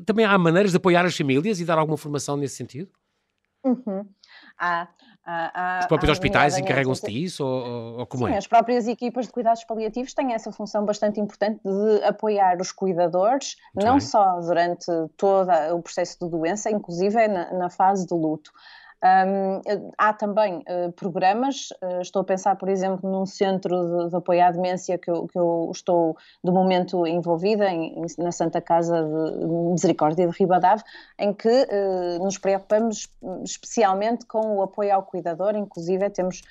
também 0.05 0.27
há 0.27 0.37
maneiras 0.37 0.73
de 0.73 0.77
apoiar 0.77 1.07
as 1.07 1.17
famílias 1.17 1.59
e 1.61 1.65
dar 1.65 1.79
alguma 1.79 1.97
formação 1.97 2.37
nesse 2.37 2.57
sentido? 2.57 2.91
Uhum. 3.65 4.07
Há, 5.31 5.81
os 5.83 5.87
próprios 5.87 6.13
hospitais 6.13 6.57
encarregam-se 6.57 7.07
disso 7.07 7.45
ou, 7.45 7.99
ou 7.99 8.07
como 8.07 8.27
sim, 8.27 8.33
é? 8.33 8.39
as 8.39 8.47
próprias 8.47 8.89
equipas 8.89 9.27
de 9.27 9.33
cuidados 9.33 9.63
paliativos 9.63 10.15
têm 10.15 10.33
essa 10.33 10.51
função 10.51 10.87
bastante 10.87 11.21
importante 11.21 11.61
de 11.63 12.03
apoiar 12.03 12.59
os 12.59 12.73
cuidadores, 12.73 13.57
Muito 13.75 13.85
não 13.85 13.99
bem. 13.99 14.01
só 14.01 14.41
durante 14.41 14.87
todo 15.19 15.51
o 15.75 15.83
processo 15.83 16.17
de 16.19 16.31
doença, 16.31 16.71
inclusive 16.71 17.29
na, 17.29 17.53
na 17.53 17.69
fase 17.69 18.07
do 18.07 18.17
luto. 18.17 18.51
Um, 19.05 19.61
há 19.97 20.13
também 20.13 20.59
uh, 20.59 20.91
programas, 20.93 21.69
uh, 21.83 22.01
estou 22.01 22.23
a 22.23 22.25
pensar, 22.25 22.57
por 22.57 22.69
exemplo, 22.69 23.09
num 23.09 23.25
centro 23.25 24.05
de, 24.05 24.11
de 24.11 24.17
apoio 24.17 24.45
à 24.45 24.51
demência 24.51 24.99
que 24.99 25.09
eu, 25.09 25.29
que 25.29 25.39
eu, 25.39 25.71
estou, 25.73 26.17
de 26.43 26.51
momento, 26.51 27.07
envolvida, 27.07 27.71
em, 27.71 28.05
na 28.19 28.33
Santa 28.33 28.61
Casa 28.61 29.01
de 29.05 29.47
Misericórdia 29.47 30.27
de 30.27 30.37
Ribadave, 30.37 30.83
em 31.17 31.33
que 31.33 31.49
uh, 31.49 32.25
nos 32.25 32.39
preocupamos 32.39 33.09
especialmente 33.45 34.27
com 34.27 34.57
o 34.57 34.63
apoio 34.63 34.93
ao 34.93 35.05
cuidador, 35.05 35.55
inclusive 35.55 36.11
temos 36.11 36.43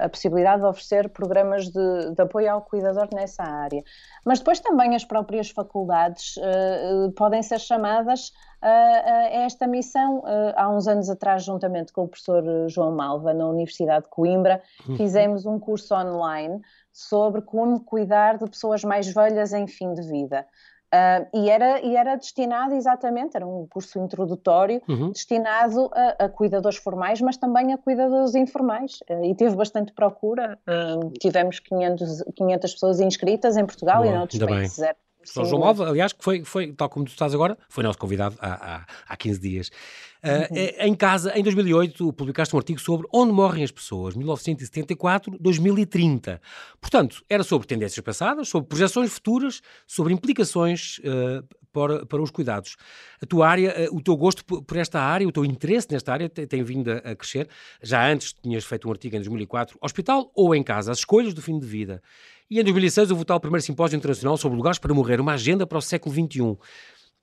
a 0.00 0.08
possibilidade 0.08 0.62
de 0.62 0.66
oferecer 0.66 1.10
programas 1.10 1.68
de, 1.68 2.14
de, 2.14 2.22
apoio 2.22 2.50
ao 2.50 2.62
cuidador 2.62 3.08
nessa 3.12 3.42
área. 3.42 3.84
Mas 4.24 4.38
depois 4.38 4.60
também 4.60 4.94
as 4.94 5.04
próprias 5.04 5.50
faculdades 5.50 6.36
uh, 6.38 7.12
podem 7.12 7.42
ser 7.42 7.60
chamadas 7.60 8.32
a, 8.62 8.68
a 8.68 9.24
esta 9.44 9.66
missão. 9.66 10.20
Uh, 10.20 10.54
há 10.56 10.70
uns 10.70 10.88
anos 10.88 11.10
atrás, 11.10 11.44
juntamente 11.44 11.92
com 11.92 12.04
o 12.04 12.08
professor 12.08 12.42
João 12.68 12.92
Malva, 12.92 13.34
na 13.34 13.46
Universidade 13.46 14.04
de 14.04 14.10
Coimbra, 14.10 14.62
uhum. 14.88 14.96
fizemos 14.96 15.44
um 15.44 15.58
curso 15.58 15.94
online 15.94 16.60
sobre 16.90 17.42
como 17.42 17.80
cuidar 17.84 18.38
de 18.38 18.48
pessoas 18.48 18.82
mais 18.82 19.12
velhas 19.12 19.52
em 19.52 19.66
fim 19.66 19.92
de 19.92 20.02
vida. 20.02 20.46
Uh, 20.88 21.28
e, 21.36 21.50
era, 21.50 21.80
e 21.82 21.96
era 21.96 22.16
destinado 22.16 22.74
exatamente, 22.74 23.36
era 23.36 23.46
um 23.46 23.66
curso 23.66 23.98
introdutório, 23.98 24.80
uhum. 24.88 25.12
destinado 25.12 25.90
a, 25.92 26.24
a, 26.24 26.28
cuidadores 26.30 26.78
formais, 26.78 27.20
mas 27.20 27.36
também 27.36 27.74
a 27.74 27.78
cuidadores 27.78 28.34
informais. 28.34 29.00
Uh, 29.08 29.24
e 29.24 29.34
teve 29.34 29.54
bastante 29.54 29.92
procura. 29.92 30.58
Uh, 30.66 31.10
tivemos 31.18 31.60
500, 31.60 32.24
500 32.34 32.72
pessoas 32.72 33.00
inscritas 33.00 33.56
em 33.56 33.66
Portugal 33.66 34.02
Boa, 34.02 34.14
e 34.14 34.16
noutros 34.16 34.42
países. 34.42 34.78
Era 34.78 34.96
São 35.32 35.44
João 35.44 35.60
Malva, 35.60 35.88
aliás, 35.88 36.12
que 36.12 36.24
foi, 36.24 36.44
foi, 36.44 36.72
tal 36.72 36.88
como 36.88 37.04
tu 37.04 37.10
estás 37.10 37.34
agora, 37.34 37.56
foi 37.68 37.84
nosso 37.84 37.98
convidado 37.98 38.36
há, 38.40 38.76
há, 38.76 38.86
há 39.08 39.16
15 39.16 39.40
dias. 39.40 39.70
Uh, 40.18 40.52
uhum. 40.52 40.88
Em 40.88 40.94
casa, 40.94 41.32
em 41.38 41.44
2008, 41.44 42.12
publicaste 42.12 42.52
um 42.54 42.58
artigo 42.58 42.78
sobre 42.80 43.06
onde 43.12 43.32
morrem 43.32 43.62
as 43.62 43.70
pessoas, 43.70 44.16
1974-2030. 44.16 46.40
Portanto, 46.80 47.22
era 47.28 47.44
sobre 47.44 47.68
tendências 47.68 48.04
passadas, 48.04 48.48
sobre 48.48 48.68
projeções 48.68 49.12
futuras, 49.12 49.62
sobre 49.86 50.12
implicações 50.12 50.98
uh, 50.98 51.44
para, 51.72 52.04
para 52.04 52.20
os 52.20 52.32
cuidados. 52.32 52.76
A 53.22 53.26
tua 53.26 53.48
área, 53.48 53.88
uh, 53.90 53.96
o 53.96 54.02
teu 54.02 54.16
gosto 54.16 54.44
por 54.44 54.76
esta 54.76 55.00
área, 55.00 55.28
o 55.28 55.32
teu 55.32 55.44
interesse 55.44 55.86
nesta 55.90 56.12
área 56.12 56.28
tem, 56.28 56.44
tem 56.46 56.64
vindo 56.64 56.90
a, 56.90 56.96
a, 56.96 57.14
crescer. 57.14 57.48
Já 57.80 58.10
antes 58.10 58.32
tinhas 58.32 58.64
feito 58.64 58.88
um 58.88 58.90
artigo 58.90 59.14
em 59.14 59.20
2004, 59.20 59.78
hospital 59.80 60.32
ou 60.34 60.52
em 60.54 60.64
casa, 60.64 60.90
as 60.90 60.98
escolhas 60.98 61.32
do 61.32 61.40
fim 61.40 61.60
de 61.60 61.66
vida. 61.66 62.02
E 62.50 62.58
em 62.58 62.64
2006 62.64 63.10
houve 63.10 63.22
o 63.22 63.24
tal 63.26 63.38
primeiro 63.38 63.62
simpósio 63.62 63.96
internacional 63.96 64.36
sobre 64.36 64.56
lugares 64.56 64.78
para 64.78 64.94
morrer, 64.94 65.20
uma 65.20 65.34
agenda 65.34 65.66
para 65.66 65.78
o 65.78 65.82
século 65.82 66.14
XXI. 66.14 66.40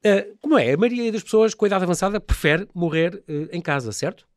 Uh, 0.06 0.38
como 0.40 0.58
é? 0.58 0.74
A 0.74 0.78
maioria 0.78 1.12
das 1.12 1.24
pessoas 1.24 1.56
com 1.56 1.66
idade 1.66 1.84
avançada 1.84 2.20
prefere 2.20 2.68
morrer 2.76 3.16
uh, 3.28 3.50
em 3.52 3.60
casa, 3.60 3.92
certo? 3.92 4.28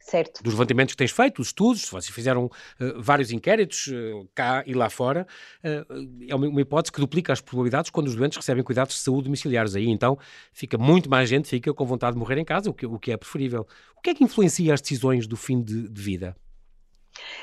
Certo. 0.00 0.42
Dos 0.42 0.54
levantamentos 0.54 0.94
que 0.94 0.96
tens 0.96 1.10
feito, 1.10 1.42
os 1.42 1.48
estudos, 1.48 1.84
vocês 1.90 2.08
fizeram 2.08 2.46
uh, 2.46 2.50
vários 2.96 3.30
inquéritos 3.30 3.90
cá 4.34 4.64
e 4.66 4.72
lá 4.72 4.88
fora, 4.88 5.26
é 5.62 6.34
uma, 6.34 6.48
uma, 6.48 6.60
hipótese 6.62 6.90
que 6.90 6.98
duplica 6.98 7.30
as 7.30 7.42
probabilidades 7.42 7.90
quando 7.90 8.06
os 8.06 8.14
doentes 8.14 8.38
recebem 8.38 8.64
cuidados 8.64 8.94
de 8.94 9.02
saúde 9.02 9.24
domiciliários. 9.24 9.76
Aí 9.76 9.90
então 9.90 10.18
fica 10.50 10.78
muito 10.78 11.10
mais 11.10 11.28
gente 11.28 11.46
fica 11.46 11.74
com 11.74 11.84
vontade 11.84 12.14
de 12.14 12.18
morrer 12.18 12.38
em 12.38 12.44
casa, 12.44 12.70
o 12.70 12.72
que, 12.72 12.86
o 12.86 12.98
que 12.98 13.12
é 13.12 13.18
preferível. 13.18 13.66
O 13.94 14.00
que 14.00 14.08
é 14.08 14.14
que 14.14 14.24
influencia 14.24 14.72
as 14.72 14.80
decisões 14.80 15.26
do 15.26 15.36
fim 15.36 15.60
de, 15.60 15.86
de 15.86 16.00
vida? 16.00 16.34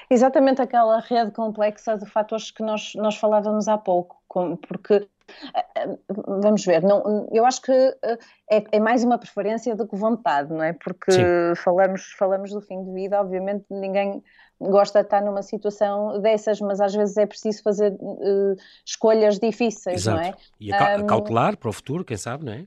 Exatamente 0.10 0.62
aquela 0.62 1.00
rede 1.00 1.32
complexa 1.32 1.98
de 1.98 2.06
fatores 2.06 2.52
que 2.52 2.64
nós, 2.64 2.94
nós 2.96 3.16
falávamos 3.18 3.68
há 3.68 3.78
pouco, 3.78 4.22
porque 4.68 5.08
eh, 5.56 5.66
eh, 5.76 5.98
vamos 6.08 6.64
ver, 6.66 6.84
não, 6.84 7.28
eu 7.32 7.46
acho 7.46 7.62
que 7.62 7.72
eh, 7.72 8.18
é, 8.52 8.64
é, 8.74 8.80
mais 8.80 9.04
uma 9.04 9.18
preferência 9.18 9.76
do 9.76 9.88
que 9.88 9.96
vontade, 9.96 10.54
não 10.54 10.64
é? 10.64 10.74
Porque 10.74 11.12
falamos, 11.56 12.14
falamos 12.18 12.52
do 12.52 12.62
fim 12.62 12.84
de 12.84 12.92
vida, 12.92 13.20
obviamente 13.20 13.66
ninguém 13.70 14.24
gosta 14.60 15.00
de 15.00 15.08
estar 15.08 15.22
numa 15.22 15.42
situação 15.42 16.22
dessas, 16.22 16.62
mas 16.62 16.80
às 16.80 16.94
vezes 16.94 17.18
é 17.18 17.26
preciso 17.26 17.62
fazer 17.62 17.94
uh, 18.00 18.56
escolhas 18.86 19.38
difíceis, 19.40 20.02
Exato. 20.02 20.18
não 20.18 20.24
é? 20.24 20.34
E 20.60 20.74
a 20.74 20.98
um, 20.98 21.08
cautelar 21.08 21.58
para 21.58 21.70
o 21.70 21.74
futuro, 21.74 22.06
quem 22.06 22.18
sabe, 22.18 22.46
não 22.46 22.54
é? 22.54 22.66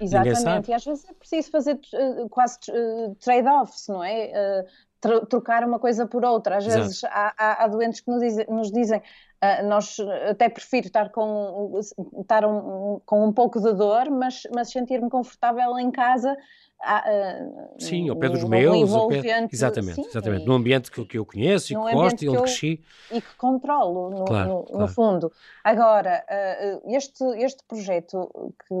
Exatamente, 0.00 0.70
e 0.70 0.74
às 0.74 0.84
vezes 0.84 1.04
é 1.08 1.12
preciso 1.12 1.50
fazer 1.50 1.74
uh, 1.74 2.28
quase 2.28 2.58
uh, 2.70 3.14
trade-offs, 3.16 3.88
não 3.88 4.02
é? 4.02 4.64
Trocar 5.00 5.64
uma 5.64 5.78
coisa 5.78 6.06
por 6.06 6.24
outra. 6.24 6.56
Às 6.56 6.66
Exato. 6.66 6.82
vezes 6.82 7.04
há, 7.04 7.34
há, 7.36 7.64
há, 7.64 7.68
doentes 7.68 8.00
que 8.00 8.10
nos 8.10 8.20
dizem, 8.20 8.46
nos 8.48 8.70
dizem 8.72 8.98
uh, 8.98 9.66
nós 9.66 9.96
até 10.28 10.48
prefiro 10.48 10.86
estar 10.86 11.10
com, 11.10 11.78
estar 12.20 12.44
um, 12.44 13.00
com 13.06 13.26
um 13.26 13.32
pouco 13.32 13.60
de 13.60 13.72
dor, 13.74 14.10
mas, 14.10 14.42
mas 14.54 14.70
sentir-me 14.70 15.08
confortável 15.08 15.78
em 15.78 15.90
casa. 15.90 16.36
Uh, 16.80 17.74
sim, 17.82 18.08
ao 18.08 18.14
pé 18.14 18.28
dos 18.28 18.44
meus, 18.44 18.88
pé, 19.08 19.48
exatamente, 19.50 19.96
sim, 19.96 20.06
exatamente. 20.06 20.46
no 20.46 20.54
ambiente 20.54 20.92
que, 20.92 21.04
que 21.04 21.18
eu 21.18 21.26
conheço 21.26 21.72
e 21.72 21.76
que 21.76 21.92
gosto 21.92 22.22
e 22.22 22.28
onde 22.28 22.42
cresci. 22.42 22.80
E 23.10 23.20
que 23.20 23.34
controlo, 23.36 24.10
no, 24.10 24.24
claro, 24.24 24.48
no, 24.48 24.62
claro. 24.62 24.78
no 24.78 24.88
fundo. 24.88 25.32
Agora, 25.64 26.24
uh, 26.30 26.94
este, 26.94 27.24
este 27.42 27.64
projeto 27.66 28.30
que, 28.64 28.74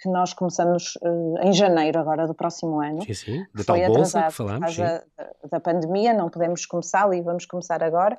que 0.00 0.08
nós 0.08 0.34
começamos 0.34 0.96
uh, 1.02 1.38
em 1.42 1.52
janeiro 1.52 1.98
agora 1.98 2.26
do 2.26 2.34
próximo 2.34 2.80
ano. 2.80 3.02
Sim, 3.02 3.14
sim, 3.14 3.46
da 3.54 3.64
tal 3.64 3.78
bolsa 3.86 4.22
que 4.24 4.32
falamos. 4.32 4.76
Da, 4.76 5.02
da 5.50 5.60
pandemia, 5.60 6.12
não 6.12 6.28
podemos 6.28 6.66
começá-lo 6.66 7.14
e 7.14 7.22
vamos 7.22 7.46
começar 7.46 7.82
agora. 7.82 8.18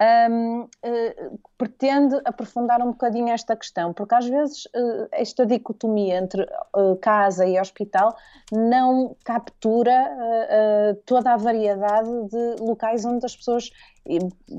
Um, 0.00 0.60
uh, 0.60 1.40
pretende 1.56 2.14
aprofundar 2.24 2.80
um 2.80 2.92
bocadinho 2.92 3.30
esta 3.30 3.56
questão, 3.56 3.92
porque 3.92 4.14
às 4.14 4.28
vezes 4.28 4.66
uh, 4.66 5.08
esta 5.10 5.44
dicotomia 5.44 6.18
entre 6.18 6.42
uh, 6.42 6.94
casa 7.02 7.44
e 7.44 7.58
hospital 7.58 8.16
não 8.52 9.16
captura 9.24 10.96
toda 11.04 11.32
a 11.32 11.36
variedade 11.36 12.08
de 12.28 12.62
locais 12.62 13.04
onde 13.04 13.26
as 13.26 13.36
pessoas 13.36 13.70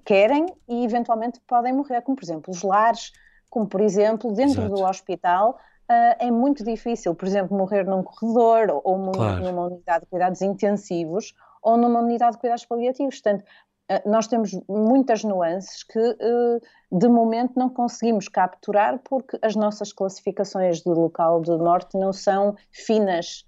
querem 0.03 0.45
e 0.67 0.83
eventualmente 0.83 1.39
podem 1.47 1.73
morrer, 1.73 2.01
como 2.01 2.17
por 2.17 2.23
exemplo 2.23 2.53
os 2.53 2.61
lares, 2.61 3.13
como 3.49 3.65
por 3.65 3.81
exemplo 3.81 4.33
dentro 4.33 4.61
Exato. 4.61 4.75
do 4.75 4.83
hospital 4.83 5.57
uh, 5.89 6.15
é 6.19 6.31
muito 6.31 6.63
difícil, 6.63 7.15
por 7.15 7.27
exemplo, 7.27 7.57
morrer 7.57 7.85
num 7.85 8.03
corredor 8.03 8.69
ou, 8.69 8.81
ou 8.83 9.11
claro. 9.11 9.43
numa 9.43 9.65
unidade 9.65 10.05
de 10.05 10.09
cuidados 10.09 10.41
intensivos 10.41 11.33
ou 11.61 11.75
numa 11.75 11.99
unidade 11.99 12.33
de 12.33 12.37
cuidados 12.39 12.65
paliativos. 12.65 13.19
Portanto, 13.21 13.43
uh, 13.91 14.09
nós 14.09 14.27
temos 14.27 14.51
muitas 14.67 15.23
nuances 15.23 15.83
que 15.83 15.99
uh, 15.99 16.97
de 16.97 17.07
momento 17.07 17.53
não 17.57 17.69
conseguimos 17.69 18.27
capturar 18.27 18.99
porque 18.99 19.37
as 19.41 19.55
nossas 19.55 19.91
classificações 19.91 20.81
de 20.81 20.89
local 20.89 21.41
de 21.41 21.57
morte 21.57 21.97
não 21.97 22.13
são 22.13 22.55
finas 22.71 23.45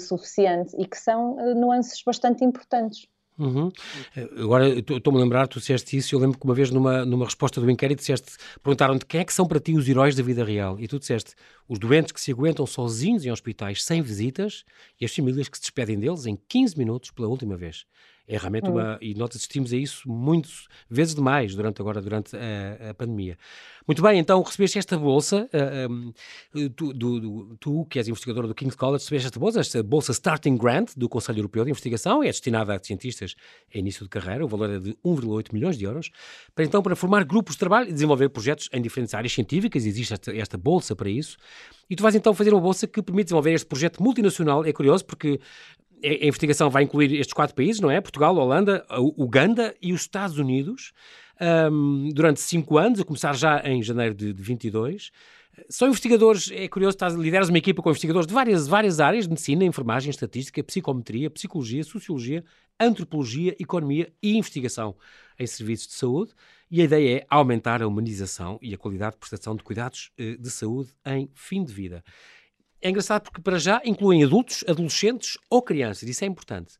suficiente 0.00 0.74
e 0.76 0.84
que 0.84 0.98
são 0.98 1.36
nuances 1.54 2.02
bastante 2.02 2.44
importantes. 2.44 3.06
Uhum. 3.38 3.70
Eh, 4.16 4.28
agora, 4.38 4.68
estou-me 4.68 5.18
a 5.18 5.22
lembrar, 5.22 5.46
tu 5.46 5.60
disseste 5.60 5.96
isso, 5.96 6.14
eu 6.14 6.18
lembro 6.18 6.36
que 6.38 6.44
uma 6.44 6.54
vez 6.54 6.70
numa, 6.70 7.04
numa 7.04 7.24
resposta 7.24 7.60
do 7.60 7.70
inquérito 7.70 8.00
disseste, 8.00 8.32
perguntaram-te 8.62 9.06
quem 9.06 9.20
é 9.20 9.24
que 9.24 9.32
são 9.32 9.46
para 9.46 9.60
ti 9.60 9.76
os 9.76 9.88
heróis 9.88 10.16
da 10.16 10.22
vida 10.22 10.44
real, 10.44 10.78
e 10.80 10.88
tu 10.88 10.98
disseste, 10.98 11.34
os 11.68 11.78
doentes 11.78 12.10
que 12.10 12.20
se 12.20 12.32
aguentam 12.32 12.66
sozinhos 12.66 13.24
em 13.24 13.30
hospitais 13.30 13.84
sem 13.84 14.02
visitas 14.02 14.64
e 15.00 15.04
as 15.04 15.14
famílias 15.14 15.48
que 15.48 15.56
se 15.56 15.62
despedem 15.62 15.98
deles 15.98 16.26
em 16.26 16.36
15 16.48 16.76
minutos 16.76 17.10
pela 17.12 17.28
última 17.28 17.56
vez. 17.56 17.84
É 18.28 18.36
realmente 18.36 18.68
uma. 18.68 18.96
Hum. 18.96 18.98
E 19.00 19.14
nós 19.14 19.30
assistimos 19.30 19.72
a 19.72 19.76
isso 19.76 20.06
muitas 20.06 20.66
vezes 20.88 21.14
demais 21.14 21.54
durante 21.54 21.80
agora, 21.80 22.02
durante 22.02 22.36
a, 22.36 22.90
a 22.90 22.94
pandemia. 22.94 23.38
Muito 23.86 24.02
bem, 24.02 24.18
então 24.18 24.42
recebeste 24.42 24.78
esta 24.78 24.98
bolsa, 24.98 25.48
uh, 25.50 25.90
um, 25.90 26.12
tu, 26.76 26.92
do, 26.92 27.20
do, 27.20 27.56
tu, 27.56 27.86
que 27.86 27.98
és 27.98 28.06
investigadora 28.06 28.46
do 28.46 28.54
King's 28.54 28.74
College, 28.74 29.02
recebeste 29.02 29.28
esta 29.28 29.40
bolsa, 29.40 29.60
esta 29.60 29.82
bolsa 29.82 30.12
Starting 30.12 30.58
Grant 30.58 30.90
do 30.94 31.08
Conselho 31.08 31.38
Europeu 31.38 31.64
de 31.64 31.70
Investigação, 31.70 32.22
é 32.22 32.26
destinada 32.26 32.74
a 32.74 32.78
cientistas 32.78 33.34
em 33.72 33.78
início 33.78 34.04
de 34.04 34.10
carreira, 34.10 34.44
o 34.44 34.48
valor 34.48 34.68
é 34.68 34.78
de 34.78 34.90
1,8 35.02 35.54
milhões 35.54 35.78
de 35.78 35.86
euros, 35.86 36.10
para 36.54 36.66
então 36.66 36.82
para 36.82 36.94
formar 36.94 37.24
grupos 37.24 37.54
de 37.54 37.60
trabalho 37.60 37.88
e 37.88 37.92
desenvolver 37.94 38.28
projetos 38.28 38.68
em 38.74 38.82
diferentes 38.82 39.14
áreas 39.14 39.32
científicas, 39.32 39.86
existe 39.86 40.12
esta, 40.12 40.36
esta 40.36 40.58
bolsa 40.58 40.94
para 40.94 41.08
isso, 41.08 41.38
e 41.88 41.96
tu 41.96 42.02
vais 42.02 42.14
então 42.14 42.34
fazer 42.34 42.52
uma 42.52 42.60
bolsa 42.60 42.86
que 42.86 43.00
permite 43.00 43.28
desenvolver 43.28 43.54
este 43.54 43.66
projeto 43.66 44.02
multinacional, 44.02 44.66
é 44.66 44.72
curioso 44.74 45.02
porque 45.06 45.40
a 46.04 46.26
investigação 46.26 46.70
vai 46.70 46.82
incluir 46.82 47.14
estes 47.14 47.32
quatro 47.32 47.54
países, 47.54 47.80
não 47.80 47.90
é? 47.90 48.00
Portugal, 48.00 48.36
Holanda, 48.36 48.84
Uganda 49.16 49.74
e 49.80 49.92
os 49.92 50.02
Estados 50.02 50.38
Unidos, 50.38 50.92
um, 51.70 52.08
durante 52.12 52.40
cinco 52.40 52.78
anos, 52.78 53.00
a 53.00 53.04
começar 53.04 53.34
já 53.34 53.62
em 53.64 53.82
janeiro 53.82 54.14
de, 54.14 54.32
de 54.32 54.42
22. 54.42 55.10
São 55.68 55.88
investigadores, 55.88 56.50
é 56.52 56.68
curioso, 56.68 56.96
lideras 57.16 57.48
uma 57.48 57.58
equipa 57.58 57.82
com 57.82 57.90
investigadores 57.90 58.26
de 58.26 58.34
várias, 58.34 58.68
várias 58.68 59.00
áreas 59.00 59.26
medicina, 59.26 59.64
enfermagem, 59.64 60.10
estatística, 60.10 60.62
psicometria, 60.62 61.28
psicologia, 61.30 61.82
sociologia, 61.82 62.44
antropologia, 62.78 63.56
economia 63.58 64.12
e 64.22 64.36
investigação 64.36 64.94
em 65.38 65.46
serviços 65.46 65.88
de 65.88 65.94
saúde. 65.94 66.32
E 66.70 66.80
a 66.80 66.84
ideia 66.84 67.18
é 67.18 67.26
aumentar 67.30 67.82
a 67.82 67.88
humanização 67.88 68.58
e 68.60 68.74
a 68.74 68.78
qualidade 68.78 69.12
de 69.12 69.18
prestação 69.18 69.56
de 69.56 69.62
cuidados 69.62 70.10
eh, 70.18 70.36
de 70.38 70.50
saúde 70.50 70.90
em 71.06 71.30
fim 71.34 71.64
de 71.64 71.72
vida. 71.72 72.04
É 72.80 72.90
engraçado 72.90 73.22
porque, 73.22 73.40
para 73.40 73.58
já, 73.58 73.80
incluem 73.84 74.24
adultos, 74.24 74.64
adolescentes 74.68 75.36
ou 75.50 75.60
crianças. 75.60 76.08
Isso 76.08 76.24
é 76.24 76.26
importante. 76.26 76.74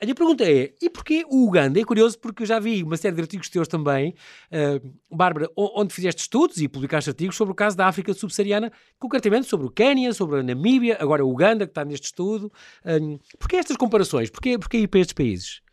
A 0.00 0.04
minha 0.04 0.14
pergunta 0.14 0.44
é, 0.44 0.74
e 0.82 0.90
porquê 0.90 1.24
o 1.30 1.46
Uganda? 1.46 1.80
É 1.80 1.84
curioso 1.84 2.18
porque 2.18 2.42
eu 2.42 2.46
já 2.46 2.58
vi 2.58 2.82
uma 2.82 2.96
série 2.96 3.14
de 3.14 3.22
artigos 3.22 3.48
teus 3.48 3.68
também, 3.68 4.14
uh, 4.50 4.94
Bárbara, 5.10 5.48
onde 5.56 5.94
fizeste 5.94 6.20
estudos 6.22 6.60
e 6.60 6.68
publicaste 6.68 7.10
artigos 7.10 7.36
sobre 7.36 7.52
o 7.52 7.54
caso 7.54 7.76
da 7.76 7.86
África 7.86 8.12
subsaariana, 8.12 8.72
concretamente 8.98 9.46
sobre 9.46 9.66
o 9.66 9.70
Quênia, 9.70 10.12
sobre 10.12 10.40
a 10.40 10.42
Namíbia, 10.42 10.98
agora 11.00 11.24
o 11.24 11.30
Uganda, 11.30 11.64
que 11.64 11.70
está 11.70 11.84
neste 11.84 12.06
estudo. 12.06 12.52
Um, 12.84 13.18
porquê 13.38 13.56
estas 13.56 13.76
comparações? 13.76 14.30
Porquê, 14.30 14.58
porquê 14.58 14.78
ir 14.78 14.88
para 14.88 15.00
estes 15.00 15.14
países? 15.14 15.63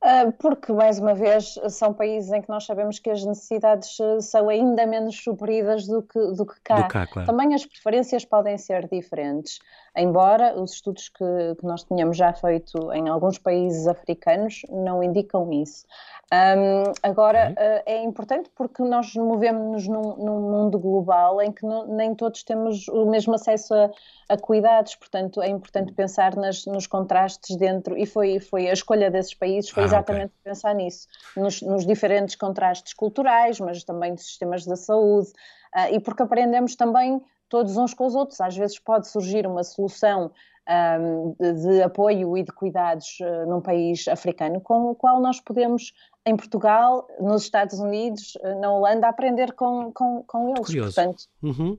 Ah, 0.00 0.32
porque, 0.38 0.72
mais 0.72 1.00
uma 1.00 1.12
vez, 1.12 1.54
são 1.70 1.92
países 1.92 2.30
em 2.30 2.40
que 2.40 2.48
nós 2.48 2.64
sabemos 2.64 3.00
que 3.00 3.10
as 3.10 3.24
necessidades 3.24 3.98
ah, 4.00 4.20
são 4.20 4.48
ainda 4.48 4.86
menos 4.86 5.16
supridas 5.16 5.86
do 5.88 6.02
que, 6.02 6.18
do 6.18 6.46
que 6.46 6.60
cá. 6.62 6.82
Do 6.82 6.88
cá 6.88 7.06
claro. 7.06 7.26
Também 7.26 7.52
as 7.52 7.66
preferências 7.66 8.24
podem 8.24 8.56
ser 8.56 8.88
diferentes. 8.88 9.58
Embora 9.98 10.58
os 10.58 10.72
estudos 10.72 11.08
que, 11.08 11.54
que 11.58 11.66
nós 11.66 11.82
tínhamos 11.84 12.16
já 12.16 12.32
feito 12.32 12.92
em 12.92 13.08
alguns 13.08 13.38
países 13.38 13.86
africanos 13.86 14.62
não 14.70 15.02
indicam 15.02 15.52
isso. 15.52 15.84
Um, 16.30 16.92
agora, 17.02 17.54
uh, 17.56 17.82
é 17.86 18.02
importante 18.02 18.50
porque 18.54 18.82
nós 18.82 19.14
movemos-nos 19.14 19.88
num, 19.88 20.16
num, 20.16 20.40
mundo 20.40 20.78
global 20.78 21.40
em 21.40 21.50
que 21.50 21.64
não, 21.64 21.86
nem 21.86 22.14
todos 22.14 22.42
temos 22.42 22.86
o 22.88 23.06
mesmo 23.06 23.34
acesso 23.34 23.72
a, 23.72 23.90
a 24.28 24.36
cuidados, 24.36 24.94
portanto, 24.94 25.40
é 25.40 25.48
importante 25.48 25.90
pensar 25.94 26.36
nas, 26.36 26.66
nos 26.66 26.86
contrastes 26.86 27.56
dentro, 27.56 27.96
e 27.96 28.04
foi, 28.04 28.40
foi 28.40 28.68
a 28.68 28.74
escolha 28.74 29.10
desses 29.10 29.32
países, 29.32 29.70
foi 29.70 29.84
ah, 29.84 29.86
exatamente 29.86 30.26
okay. 30.26 30.52
pensar 30.52 30.74
nisso, 30.74 31.08
nos, 31.34 31.62
nos, 31.62 31.86
diferentes 31.86 32.36
contrastes 32.36 32.92
culturais, 32.92 33.58
mas 33.58 33.82
também 33.82 34.14
de 34.14 34.22
sistemas 34.22 34.66
da 34.66 34.76
saúde, 34.76 35.30
uh, 35.74 35.94
e 35.94 35.98
porque 35.98 36.22
aprendemos 36.22 36.76
também 36.76 37.22
todos 37.48 37.76
uns 37.76 37.94
com 37.94 38.06
os 38.06 38.14
outros. 38.14 38.40
Às 38.40 38.56
vezes 38.56 38.78
pode 38.78 39.08
surgir 39.08 39.46
uma 39.46 39.64
solução 39.64 40.30
um, 40.68 41.34
de, 41.40 41.52
de, 41.54 41.82
apoio 41.82 42.36
e 42.36 42.42
de 42.42 42.52
cuidados 42.52 43.18
uh, 43.20 43.48
num 43.48 43.60
país 43.60 44.06
africano 44.06 44.60
com 44.60 44.90
o 44.90 44.94
qual 44.94 45.20
nós 45.20 45.40
podemos 45.40 45.92
em 46.28 46.36
Portugal, 46.36 47.08
nos 47.18 47.44
Estados 47.44 47.78
Unidos, 47.78 48.36
eh, 48.42 48.54
na 48.56 48.70
Holanda, 48.70 49.08
aprender 49.08 49.52
com, 49.52 49.90
com, 49.92 50.22
com 50.26 50.50
eles. 50.50 50.66
Curioso. 50.66 50.94
Portanto, 50.94 51.24
uhum. 51.42 51.78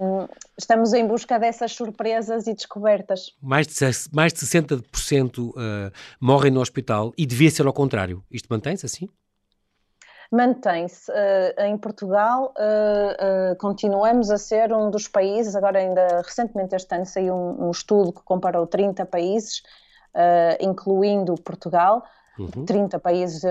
um, 0.00 0.28
estamos 0.56 0.94
em 0.94 1.06
busca 1.06 1.38
dessas 1.38 1.72
surpresas 1.72 2.46
e 2.46 2.54
descobertas. 2.54 3.36
Mais 3.42 3.66
de, 3.66 3.74
mais 4.10 4.32
de 4.32 4.40
60% 4.40 5.38
uh, 5.38 5.52
eh, 5.58 5.92
morrem 6.18 6.50
no 6.50 6.60
hospital 6.60 7.12
e 7.18 7.26
devia 7.26 7.50
ser 7.50 7.66
ao 7.66 7.74
contrário. 7.74 8.24
Isto 8.30 8.46
mantém-se 8.48 8.86
assim? 8.86 9.06
Mantém-se. 10.30 11.10
Uh, 11.10 11.62
em 11.64 11.76
Portugal, 11.76 12.54
uh, 12.56 13.56
continuamos 13.56 14.30
a 14.30 14.38
ser 14.38 14.72
um 14.72 14.88
dos 14.88 15.08
países, 15.08 15.56
agora 15.56 15.80
ainda 15.80 16.22
recentemente 16.22 16.74
este 16.74 16.94
ano 16.94 17.04
saiu 17.04 17.34
um, 17.34 17.66
um 17.66 17.70
estudo 17.70 18.12
que 18.12 18.22
comparou 18.22 18.66
30 18.66 19.04
países, 19.06 19.62
incluindo 20.60 21.36
Portugal, 21.36 22.04
uhum. 22.38 22.64
30 22.64 22.98
países 22.98 23.42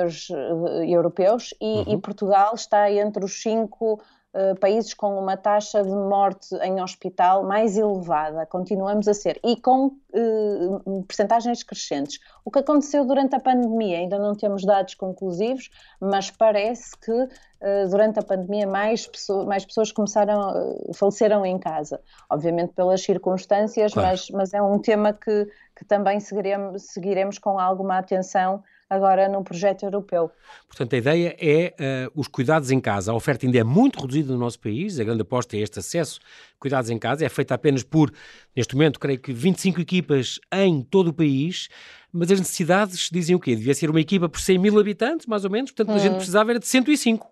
europeus 0.86 1.54
e, 1.60 1.66
uhum. 1.66 1.84
e, 1.88 1.98
Portugal 1.98 2.54
está 2.54 2.92
entre 2.92 3.24
os 3.24 3.42
cinco 3.42 4.02
uh, 4.34 4.58
países 4.60 4.94
com 4.94 5.20
uma 5.20 5.38
taxa 5.38 5.84
de 5.84 5.90
morte 5.90 6.56
em 6.62 6.82
hospital 6.82 7.44
mais 7.44 7.78
elevada, 7.78 8.46
continuamos 8.46 9.08
a 9.08 9.14
ser, 9.14 9.40
e 9.44 9.56
com 9.56 9.88
uh, 9.88 11.04
percentagens 11.08 11.64
crescentes. 11.64 12.20
O 12.44 12.52
que 12.52 12.60
aconteceu 12.60 13.06
durante 13.06 13.36
a 13.36 13.40
pandemia, 13.40 13.98
ainda 13.98 14.18
não 14.18 14.36
temos 14.36 14.66
dados 14.66 14.96
conclusivos, 14.96 15.70
mas 16.00 16.32
parece 16.32 16.98
que 16.98 17.12
uh, 17.12 17.90
durante 17.90 18.20
a 18.20 18.24
pandemia 18.24 18.68
mais, 18.68 19.08
pessoa, 19.08 19.46
mais 19.46 19.66
pessoas 19.66 19.92
começaram, 19.92 20.78
faleceram 20.94 21.46
em 21.46 21.58
casa, 21.58 22.02
obviamente 22.30 22.74
pelas 22.74 23.02
circunstâncias, 23.02 23.94
claro. 23.94 24.10
mas, 24.10 24.30
mas 24.30 24.54
é 24.54 24.62
um 24.62 24.80
tema 24.80 25.14
que, 25.14 25.48
que 25.76 25.86
também 25.86 26.20
seguiremos, 26.20 26.84
seguiremos 26.84 27.38
com 27.38 27.60
alguma 27.60 27.98
atenção 27.98 28.64
agora 28.90 29.30
no 29.30 29.44
projeto 29.44 29.84
europeu. 29.84 30.32
Portanto, 30.68 30.94
a 30.94 30.98
ideia 30.98 31.38
é 31.40 32.08
uh, 32.08 32.20
os 32.20 32.28
cuidados 32.28 32.72
em 32.72 32.80
casa. 32.80 33.12
A 33.12 33.16
oferta 33.16 33.46
ainda 33.46 33.60
é 33.60 33.64
muito 33.64 34.00
reduzida 34.02 34.34
no 34.34 34.40
nosso 34.40 34.60
país, 34.60 35.00
a 35.00 35.04
grande 35.04 35.22
aposta 35.22 35.56
é 35.56 35.60
este 35.60 35.80
acesso 35.80 36.20
a 36.56 36.60
cuidados 36.60 36.90
em 36.90 36.98
casa, 36.98 37.24
é 37.24 37.30
feita 37.30 37.54
apenas 37.54 37.84
por, 37.84 38.12
neste 38.56 38.74
momento, 38.76 39.00
creio 39.00 39.20
que 39.20 39.32
25 39.32 39.80
equipas 39.80 40.40
em 40.52 40.82
todo 40.82 41.10
o 41.10 41.14
país, 41.14 41.70
mas 42.12 42.32
as 42.32 42.40
necessidades 42.40 43.10
dizem 43.12 43.36
o 43.36 43.40
quê? 43.40 43.56
Devia 43.56 43.76
ser 43.76 43.90
uma 43.90 44.02
equipa 44.02 44.28
por 44.28 44.42
100 44.42 44.58
mil 44.58 44.80
habitantes, 44.80 45.28
mais 45.28 45.46
ou 45.46 45.52
menos, 45.52 45.72
portanto 45.72 45.94
hum. 45.94 45.96
a 45.96 46.00
gente 46.00 46.14
hum. 46.14 46.18
precisava 46.18 46.52
era 46.52 46.60
de 46.60 46.68
105. 46.68 47.28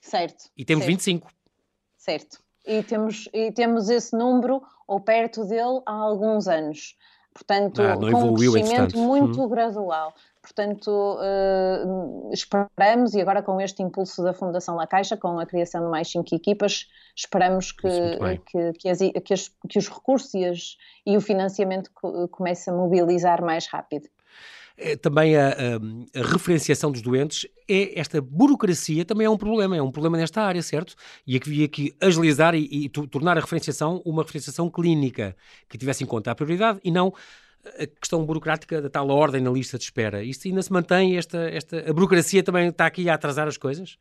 Certo. 0.00 0.44
E 0.56 0.64
temos 0.64 0.84
certo. 0.84 0.92
25. 0.92 1.28
Certo. 1.96 2.38
E 2.66 2.82
temos, 2.82 3.28
e 3.32 3.52
temos 3.52 3.88
esse 3.88 4.16
número, 4.16 4.62
ou 4.86 5.00
perto 5.00 5.44
dele, 5.44 5.80
há 5.86 5.92
alguns 5.92 6.46
anos. 6.46 6.96
Portanto, 7.34 7.82
ah, 7.82 7.96
com 7.96 8.30
um 8.30 8.34
crescimento 8.34 8.96
muito 8.96 9.42
hum. 9.42 9.48
gradual. 9.48 10.14
Portanto, 10.44 10.90
uh, 10.90 12.30
esperamos, 12.30 13.14
e 13.14 13.20
agora 13.22 13.42
com 13.42 13.58
este 13.62 13.82
impulso 13.82 14.22
da 14.22 14.34
Fundação 14.34 14.76
La 14.76 14.86
Caixa, 14.86 15.16
com 15.16 15.38
a 15.38 15.46
criação 15.46 15.82
de 15.82 15.90
mais 15.90 16.10
cinco 16.10 16.34
equipas, 16.34 16.86
esperamos 17.16 17.72
que, 17.72 17.88
que, 18.46 18.72
que, 18.74 18.88
as, 18.90 18.98
que, 18.98 19.32
as, 19.32 19.50
que 19.66 19.78
os 19.78 19.88
recursos 19.88 20.34
e, 20.34 20.44
as, 20.44 20.76
e 21.06 21.16
o 21.16 21.20
financiamento 21.22 21.90
comece 22.30 22.68
a 22.68 22.74
mobilizar 22.74 23.42
mais 23.42 23.66
rápido. 23.66 24.06
É, 24.76 24.96
também 24.96 25.34
a, 25.34 25.48
a, 25.48 26.20
a, 26.20 26.22
referenciação 26.26 26.92
dos 26.92 27.00
doentes, 27.00 27.46
é 27.66 27.98
esta 27.98 28.20
burocracia 28.20 29.04
também 29.04 29.24
é 29.24 29.30
um 29.30 29.38
problema, 29.38 29.76
é 29.76 29.80
um 29.80 29.90
problema 29.90 30.18
nesta 30.18 30.42
área, 30.42 30.60
certo? 30.60 30.94
E 31.26 31.36
havia 31.36 31.68
que 31.68 31.94
agilizar 32.00 32.54
e, 32.54 32.68
e 32.70 32.88
tornar 32.88 33.38
a 33.38 33.40
referenciação 33.40 34.02
uma 34.04 34.22
referenciação 34.22 34.68
clínica 34.68 35.34
que 35.68 35.78
tivesse 35.78 36.04
em 36.04 36.06
conta 36.06 36.32
a 36.32 36.34
prioridade 36.34 36.80
e 36.84 36.90
não 36.90 37.14
a 37.78 37.86
questão 37.86 38.24
burocrática 38.24 38.80
da 38.80 38.90
tal 38.90 39.08
ordem 39.08 39.40
na 39.40 39.50
lista 39.50 39.78
de 39.78 39.84
espera. 39.84 40.22
Isto 40.22 40.48
ainda 40.48 40.62
se 40.62 40.72
mantém, 40.72 41.16
esta, 41.16 41.38
esta, 41.50 41.90
a 41.90 41.92
burocracia 41.92 42.42
também 42.42 42.68
está 42.68 42.86
aqui 42.86 43.08
a 43.08 43.14
atrasar 43.14 43.48
as 43.48 43.56
coisas? 43.56 43.98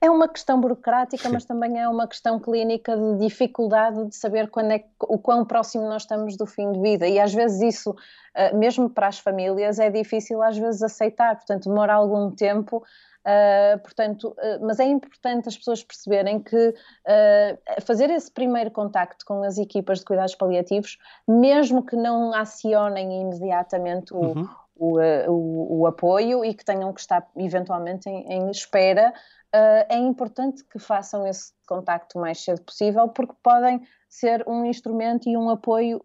É 0.00 0.08
uma 0.08 0.28
questão 0.28 0.60
burocrática, 0.60 1.28
mas 1.28 1.44
também 1.44 1.80
é 1.80 1.88
uma 1.88 2.06
questão 2.06 2.38
clínica 2.38 2.96
de 2.96 3.18
dificuldade 3.18 4.06
de 4.06 4.14
saber 4.14 4.48
quando 4.48 4.70
é, 4.70 4.84
o 5.00 5.18
quão 5.18 5.44
próximo 5.44 5.88
nós 5.88 6.02
estamos 6.02 6.36
do 6.36 6.46
fim 6.46 6.70
de 6.70 6.80
vida. 6.80 7.08
E 7.08 7.18
às 7.18 7.34
vezes 7.34 7.74
isso, 7.74 7.96
eh, 8.32 8.54
mesmo 8.54 8.88
para 8.88 9.08
as 9.08 9.18
famílias, 9.18 9.80
é 9.80 9.90
difícil 9.90 10.40
às 10.40 10.56
vezes 10.56 10.82
aceitar, 10.82 11.34
portanto 11.34 11.68
demora 11.68 11.94
algum 11.94 12.30
tempo 12.30 12.84
Uh, 13.28 13.78
portanto, 13.80 14.28
uh, 14.38 14.66
mas 14.66 14.80
é 14.80 14.84
importante 14.84 15.50
as 15.50 15.56
pessoas 15.58 15.84
perceberem 15.84 16.40
que 16.40 16.68
uh, 16.68 17.82
fazer 17.82 18.08
esse 18.08 18.30
primeiro 18.30 18.70
contacto 18.70 19.22
com 19.26 19.42
as 19.42 19.58
equipas 19.58 19.98
de 19.98 20.06
cuidados 20.06 20.34
paliativos, 20.34 20.96
mesmo 21.28 21.84
que 21.84 21.94
não 21.94 22.32
acionem 22.32 23.20
imediatamente 23.20 24.14
o, 24.14 24.20
uhum. 24.20 24.48
o, 24.76 24.98
o, 25.28 25.80
o, 25.80 25.86
apoio 25.86 26.42
e 26.42 26.54
que 26.54 26.64
tenham 26.64 26.90
que 26.90 27.02
estar 27.02 27.28
eventualmente 27.36 28.08
em, 28.08 28.32
em 28.32 28.50
espera, 28.50 29.12
é 29.52 29.96
importante 29.96 30.62
que 30.64 30.78
façam 30.78 31.26
esse 31.26 31.52
contacto 31.66 32.18
o 32.18 32.20
mais 32.20 32.42
cedo 32.42 32.62
possível, 32.62 33.08
porque 33.08 33.34
podem 33.42 33.82
ser 34.08 34.42
um 34.48 34.64
instrumento 34.64 35.28
e 35.28 35.36
um 35.36 35.50
apoio 35.50 36.04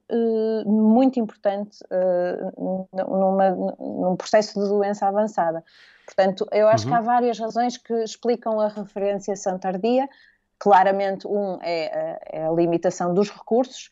muito 0.65 1.19
importante 1.19 1.79
numa, 2.97 3.51
num 3.51 4.15
processo 4.15 4.59
de 4.59 4.67
doença 4.67 5.07
avançada. 5.07 5.63
Portanto, 6.05 6.45
eu 6.51 6.67
acho 6.67 6.85
uhum. 6.85 6.91
que 6.91 6.97
há 6.97 7.01
várias 7.01 7.39
razões 7.39 7.77
que 7.77 7.93
explicam 8.03 8.59
a 8.59 8.67
referenciação 8.67 9.57
tardia. 9.57 10.07
Claramente, 10.59 11.27
um 11.27 11.57
é, 11.61 12.19
é 12.29 12.45
a 12.45 12.51
limitação 12.51 13.13
dos 13.13 13.29
recursos, 13.29 13.89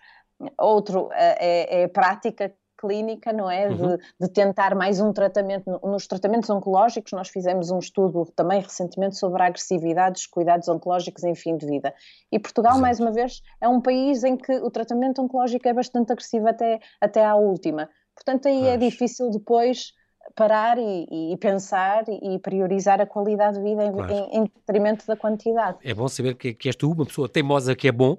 outro 0.58 1.10
é, 1.14 1.82
é 1.82 1.84
a 1.86 1.90
prática 1.90 2.54
clínica, 2.82 3.32
não 3.32 3.50
é? 3.50 3.68
Uhum. 3.68 3.76
De, 3.76 3.98
de, 4.20 4.28
tentar 4.28 4.74
mais 4.74 5.00
um 5.00 5.14
tratamento. 5.14 5.80
Nos 5.84 6.08
tratamentos 6.08 6.50
oncológicos, 6.50 7.12
nós 7.12 7.30
fizemos 7.30 7.70
um 7.70 7.78
estudo 7.78 8.26
também 8.36 8.60
recentemente 8.60 9.18
sobre 9.18 9.44
a 9.44 9.46
agressividade 9.46 10.14
dos 10.14 10.26
cuidados 10.26 10.68
oncológicos 10.68 11.24
em 11.24 11.36
fim 11.36 11.56
de 11.56 11.68
vida. 11.68 11.94
E 12.32 12.40
Portugal, 12.40 12.72
Exato. 12.72 12.82
mais 12.82 13.00
uma 13.00 13.12
vez, 13.12 13.42
é 13.62 13.68
um 13.68 13.80
país 13.80 14.24
em 14.24 14.36
que 14.36 14.54
o 14.54 14.72
tratamento 14.72 15.22
oncológico 15.22 15.68
é 15.68 15.74
bastante 15.74 16.12
agressivo 16.12 16.48
até, 16.48 16.80
até 17.00 17.24
à 17.24 17.36
última. 17.36 17.88
Portanto, 18.16 18.48
aí 18.48 18.68
é 18.68 18.78
difícil 18.78 19.30
depois 19.30 19.94
parar 20.36 20.78
e, 20.78 21.34
e, 21.34 21.38
pensar 21.38 22.04
e 22.08 22.40
priorizar 22.40 23.02
a 23.02 23.06
qualidade 23.06 23.58
de 23.58 23.64
vida 23.64 23.84
em, 23.86 23.92
claro. 23.92 24.14
em, 24.14 24.38
em 24.38 24.44
detrimento 24.44 25.06
da 25.06 25.16
quantidade. 25.16 25.78
É 25.84 25.94
bom 25.94 26.08
saber 26.08 26.36
que, 26.36 26.54
que 26.54 26.70
és 26.70 26.76
tu, 26.76 26.92
uma 26.92 27.06
pessoa 27.06 27.28
teimosa 27.28 27.76
que 27.76 27.88
é 27.88 27.92
bom 27.92 28.18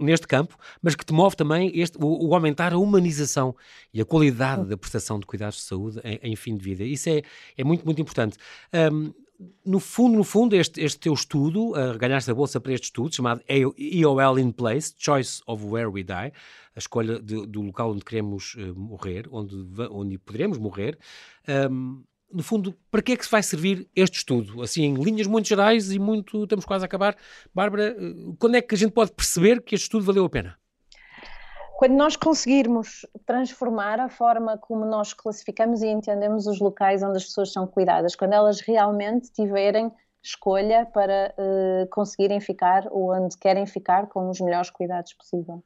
neste 0.00 0.26
campo, 0.26 0.56
mas 0.82 0.94
que 0.94 1.04
te 1.04 1.12
move 1.12 1.36
também 1.36 1.70
este, 1.74 1.98
o, 1.98 2.28
o 2.28 2.34
aumentar 2.34 2.72
a 2.72 2.78
humanização 2.78 3.54
e 3.92 4.00
a 4.00 4.04
qualidade 4.04 4.64
da 4.66 4.76
prestação 4.76 5.18
de 5.18 5.26
cuidados 5.26 5.56
de 5.56 5.62
saúde 5.62 6.00
em, 6.04 6.32
em, 6.32 6.36
fim 6.36 6.56
de 6.56 6.62
vida. 6.62 6.84
Isso 6.84 7.08
é, 7.08 7.22
é 7.56 7.64
muito, 7.64 7.84
muito 7.84 8.00
importante. 8.00 8.36
Um, 8.92 9.12
no 9.64 9.78
fundo, 9.78 10.16
no 10.16 10.24
fundo, 10.24 10.56
este, 10.56 10.82
este 10.82 10.98
teu 10.98 11.14
estudo, 11.14 11.70
uh, 11.70 11.96
ganhaste 11.96 12.30
a 12.30 12.34
bolsa 12.34 12.60
para 12.60 12.72
este 12.72 12.84
estudo, 12.84 13.14
chamado 13.14 13.40
EOL 13.48 14.38
in 14.38 14.50
Place, 14.50 14.94
Choice 14.98 15.40
of 15.46 15.64
Where 15.64 15.88
We 15.88 16.02
Die, 16.02 16.12
a 16.12 16.78
escolha 16.78 17.20
de, 17.20 17.46
do 17.46 17.62
local 17.62 17.92
onde 17.92 18.04
queremos 18.04 18.54
uh, 18.54 18.74
morrer, 18.74 19.28
onde, 19.30 19.54
onde 19.90 20.18
poderemos 20.18 20.58
morrer. 20.58 20.98
Um, 21.70 22.02
no 22.32 22.42
fundo, 22.42 22.74
para 22.90 23.00
que 23.00 23.12
é 23.12 23.16
que 23.16 23.24
se 23.24 23.30
vai 23.30 23.42
servir 23.42 23.88
este 23.94 24.18
estudo? 24.18 24.60
Assim, 24.60 24.82
em 24.82 24.94
linhas 24.94 25.26
muito 25.26 25.48
gerais 25.48 25.92
e 25.92 25.98
muito, 25.98 26.42
estamos 26.42 26.64
quase 26.64 26.84
a 26.84 26.86
acabar. 26.86 27.16
Bárbara, 27.54 27.96
uh, 27.98 28.36
quando 28.38 28.56
é 28.56 28.62
que 28.62 28.74
a 28.74 28.78
gente 28.78 28.92
pode 28.92 29.12
perceber 29.12 29.62
que 29.62 29.74
este 29.74 29.84
estudo 29.84 30.04
valeu 30.04 30.24
a 30.24 30.30
pena? 30.30 30.57
Quando 31.78 31.94
nós 31.94 32.16
conseguirmos 32.16 33.06
transformar 33.24 34.00
a 34.00 34.08
forma 34.08 34.58
como 34.58 34.84
nós 34.84 35.12
classificamos 35.12 35.80
e 35.80 35.86
entendemos 35.86 36.48
os 36.48 36.58
locais 36.58 37.04
onde 37.04 37.18
as 37.18 37.24
pessoas 37.26 37.52
são 37.52 37.68
cuidadas, 37.68 38.16
quando 38.16 38.32
elas 38.32 38.60
realmente 38.60 39.30
tiverem 39.30 39.88
escolha 40.20 40.84
para 40.92 41.32
uh, 41.38 41.88
conseguirem 41.88 42.40
ficar 42.40 42.88
onde 42.90 43.38
querem 43.38 43.64
ficar 43.64 44.08
com 44.08 44.28
os 44.28 44.40
melhores 44.40 44.70
cuidados 44.70 45.12
possível. 45.12 45.62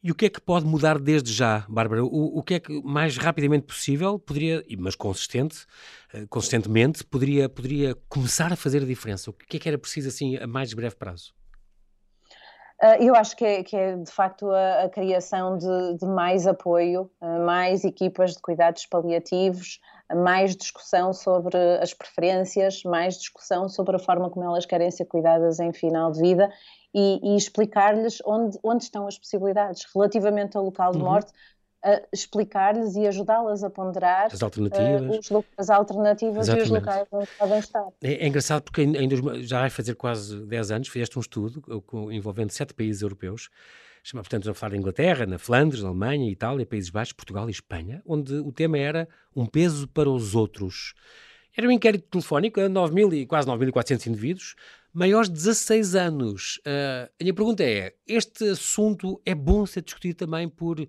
E 0.00 0.12
o 0.12 0.14
que 0.14 0.26
é 0.26 0.30
que 0.30 0.40
pode 0.40 0.66
mudar 0.66 1.00
desde 1.00 1.32
já, 1.32 1.66
Bárbara? 1.68 2.04
O, 2.04 2.38
o 2.38 2.44
que 2.44 2.54
é 2.54 2.60
que 2.60 2.80
mais 2.84 3.16
rapidamente 3.16 3.66
possível 3.66 4.20
poderia, 4.20 4.64
mas 4.78 4.94
consistente, 4.94 5.66
uh, 6.14 6.28
consistentemente, 6.28 7.02
poderia, 7.02 7.48
poderia 7.48 7.96
começar 8.08 8.52
a 8.52 8.56
fazer 8.56 8.84
a 8.84 8.86
diferença? 8.86 9.30
O 9.30 9.32
que 9.32 9.56
é 9.56 9.58
que 9.58 9.68
era 9.68 9.76
preciso 9.76 10.10
assim 10.10 10.36
a 10.36 10.46
mais 10.46 10.72
breve 10.72 10.94
prazo? 10.94 11.34
Uh, 12.82 12.96
eu 12.98 13.14
acho 13.14 13.36
que 13.36 13.44
é, 13.44 13.62
que 13.62 13.76
é 13.76 13.94
de 13.94 14.10
facto 14.10 14.50
a, 14.50 14.84
a 14.84 14.88
criação 14.88 15.58
de, 15.58 15.98
de, 15.98 16.06
mais 16.06 16.46
apoio, 16.46 17.10
uh, 17.20 17.44
mais 17.44 17.84
equipas 17.84 18.32
de 18.32 18.40
cuidados 18.40 18.86
paliativos, 18.86 19.78
mais 20.14 20.56
discussão 20.56 21.12
sobre 21.12 21.58
as 21.80 21.92
preferências, 21.92 22.82
mais 22.82 23.18
discussão 23.18 23.68
sobre 23.68 23.96
a 23.96 23.98
forma 23.98 24.30
como 24.30 24.46
elas 24.46 24.64
querem 24.64 24.90
ser 24.90 25.04
cuidadas 25.04 25.60
em 25.60 25.74
final 25.74 26.10
de 26.10 26.22
vida 26.22 26.50
e, 26.94 27.20
e 27.22 27.36
explicar-lhes 27.36 28.18
onde, 28.24 28.58
onde 28.62 28.84
estão 28.84 29.06
as 29.06 29.18
possibilidades. 29.18 29.86
Relativamente 29.94 30.56
ao 30.56 30.64
local 30.64 30.92
de 30.92 30.98
uhum. 30.98 31.04
morte, 31.04 31.30
uh, 31.30 31.34
explicar-lhes 32.12 32.94
e 32.94 33.06
ajudá-las 33.06 33.64
a 33.64 33.70
ponderar 33.70 34.26
as 34.26 34.42
alternativas, 34.42 35.30
uh, 35.30 35.38
os, 35.38 35.44
as 35.56 35.70
alternativas 35.70 36.48
e 36.48 36.52
os 36.60 36.68
locais 36.68 37.06
onde 37.10 37.28
podem 37.38 37.58
estar. 37.58 37.86
É, 38.02 38.24
é 38.24 38.26
engraçado 38.26 38.62
porque 38.62 38.82
em, 38.82 38.96
em, 38.96 39.42
já 39.42 39.60
vai 39.60 39.70
fazer 39.70 39.94
quase 39.94 40.44
10 40.46 40.70
anos, 40.70 40.88
fizeste 40.88 41.18
um 41.18 41.20
estudo 41.20 41.62
envolvendo 42.10 42.50
sete 42.50 42.74
países 42.74 43.00
europeus, 43.02 43.48
chama, 44.02 44.22
portanto, 44.22 44.50
a 44.50 44.54
falar 44.54 44.70
da 44.70 44.76
Inglaterra, 44.76 45.26
na 45.26 45.38
Flandres, 45.38 45.82
na 45.82 45.88
Alemanha, 45.88 46.30
Itália, 46.30 46.66
Países 46.66 46.90
Baixos, 46.90 47.12
Portugal 47.12 47.48
e 47.48 47.52
Espanha, 47.52 48.02
onde 48.06 48.34
o 48.34 48.52
tema 48.52 48.78
era 48.78 49.08
um 49.34 49.46
peso 49.46 49.88
para 49.88 50.10
os 50.10 50.34
outros. 50.34 50.94
Era 51.56 51.66
um 51.66 51.70
inquérito 51.70 52.08
telefónico 52.08 52.60
a 52.60 52.68
9 52.68 52.94
mil 52.94 53.12
e 53.12 53.26
quase 53.26 53.48
9.400 53.48 54.06
indivíduos, 54.06 54.54
maiores 54.92 55.28
de 55.28 55.34
16 55.34 55.94
anos. 55.94 56.58
Uh, 56.58 57.10
a 57.20 57.24
minha 57.24 57.34
pergunta 57.34 57.62
é: 57.62 57.94
este 58.06 58.48
assunto 58.48 59.20
é 59.24 59.34
bom 59.34 59.66
ser 59.66 59.82
discutido 59.82 60.14
também 60.14 60.48
por 60.48 60.86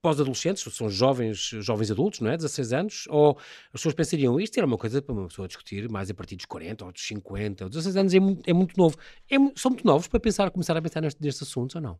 pós-adolescentes, 0.00 0.62
são 0.74 0.88
jovens, 0.88 1.38
jovens 1.38 1.90
adultos, 1.90 2.20
não 2.20 2.30
é? 2.30 2.36
16 2.36 2.72
anos, 2.72 3.04
ou 3.08 3.36
as 3.66 3.72
pessoas 3.72 3.94
pensariam, 3.94 4.40
isto 4.40 4.56
era 4.58 4.66
uma 4.66 4.78
coisa 4.78 5.00
para 5.00 5.14
uma 5.14 5.28
pessoa 5.28 5.46
discutir 5.46 5.88
mais 5.88 6.10
a 6.10 6.14
partir 6.14 6.36
dos 6.36 6.46
40 6.46 6.84
ou 6.84 6.92
dos 6.92 7.06
50, 7.06 7.64
ou 7.64 7.70
16 7.70 7.96
anos 7.96 8.14
é 8.14 8.20
muito, 8.20 8.48
é 8.48 8.52
muito 8.52 8.76
novo. 8.76 8.96
É, 9.30 9.36
são 9.56 9.70
muito 9.70 9.86
novos 9.86 10.08
para 10.08 10.20
pensar, 10.20 10.50
começar 10.50 10.76
a 10.76 10.82
pensar 10.82 11.00
nestes, 11.00 11.20
nestes 11.20 11.48
assuntos 11.48 11.76
ou 11.76 11.82
não? 11.82 11.98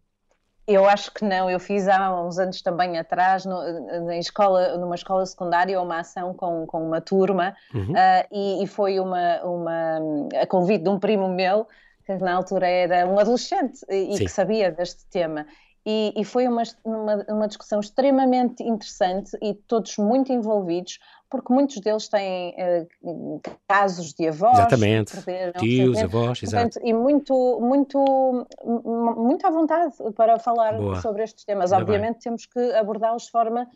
Eu 0.66 0.88
acho 0.88 1.12
que 1.12 1.24
não. 1.24 1.50
Eu 1.50 1.58
fiz 1.58 1.88
há 1.88 2.22
uns 2.22 2.38
anos 2.38 2.62
também 2.62 2.96
atrás, 2.96 3.44
no, 3.44 3.60
na 4.04 4.16
escola, 4.16 4.78
numa 4.78 4.94
escola 4.94 5.26
secundária, 5.26 5.80
uma 5.80 6.00
ação 6.00 6.32
com, 6.34 6.66
com 6.66 6.86
uma 6.86 7.00
turma 7.00 7.54
uhum. 7.74 7.92
uh, 7.92 8.26
e, 8.30 8.62
e, 8.62 8.66
foi 8.66 9.00
uma, 9.00 9.42
uma, 9.42 9.98
a 10.40 10.46
convite 10.46 10.84
de 10.84 10.88
um 10.88 11.00
primo 11.00 11.28
meu, 11.28 11.66
que 12.06 12.14
na 12.16 12.34
altura 12.34 12.68
era 12.68 13.06
um 13.06 13.18
adolescente 13.18 13.80
e, 13.88 14.14
e 14.14 14.18
que 14.18 14.28
sabia 14.28 14.70
deste 14.70 15.04
tema. 15.06 15.46
E, 15.84 16.12
e, 16.16 16.24
foi 16.24 16.46
uma, 16.46 16.62
uma, 16.84 17.24
uma, 17.28 17.48
discussão 17.48 17.80
extremamente 17.80 18.62
interessante 18.62 19.36
e 19.42 19.52
todos 19.52 19.96
muito 19.96 20.32
envolvidos, 20.32 21.00
porque 21.28 21.52
muitos 21.52 21.80
deles 21.80 22.08
têm 22.08 22.54
uh, 23.02 23.40
casos 23.66 24.12
de 24.12 24.28
avós. 24.28 24.58
Exatamente. 24.58 25.12
Perderam, 25.12 25.60
Tios, 25.60 25.98
avós, 25.98 26.40
exato. 26.40 26.78
E 26.84 26.92
muito, 26.92 27.58
muito, 27.60 28.46
muito 28.64 29.44
à 29.44 29.50
vontade 29.50 29.96
para 30.14 30.38
falar 30.38 30.78
Boa. 30.78 31.00
sobre 31.00 31.24
estes 31.24 31.44
temas. 31.44 31.72
Ainda 31.72 31.82
Obviamente 31.82 32.14
bem. 32.14 32.22
temos 32.22 32.46
que 32.46 32.60
abordá-los 32.74 33.24
de 33.24 33.30
forma 33.32 33.66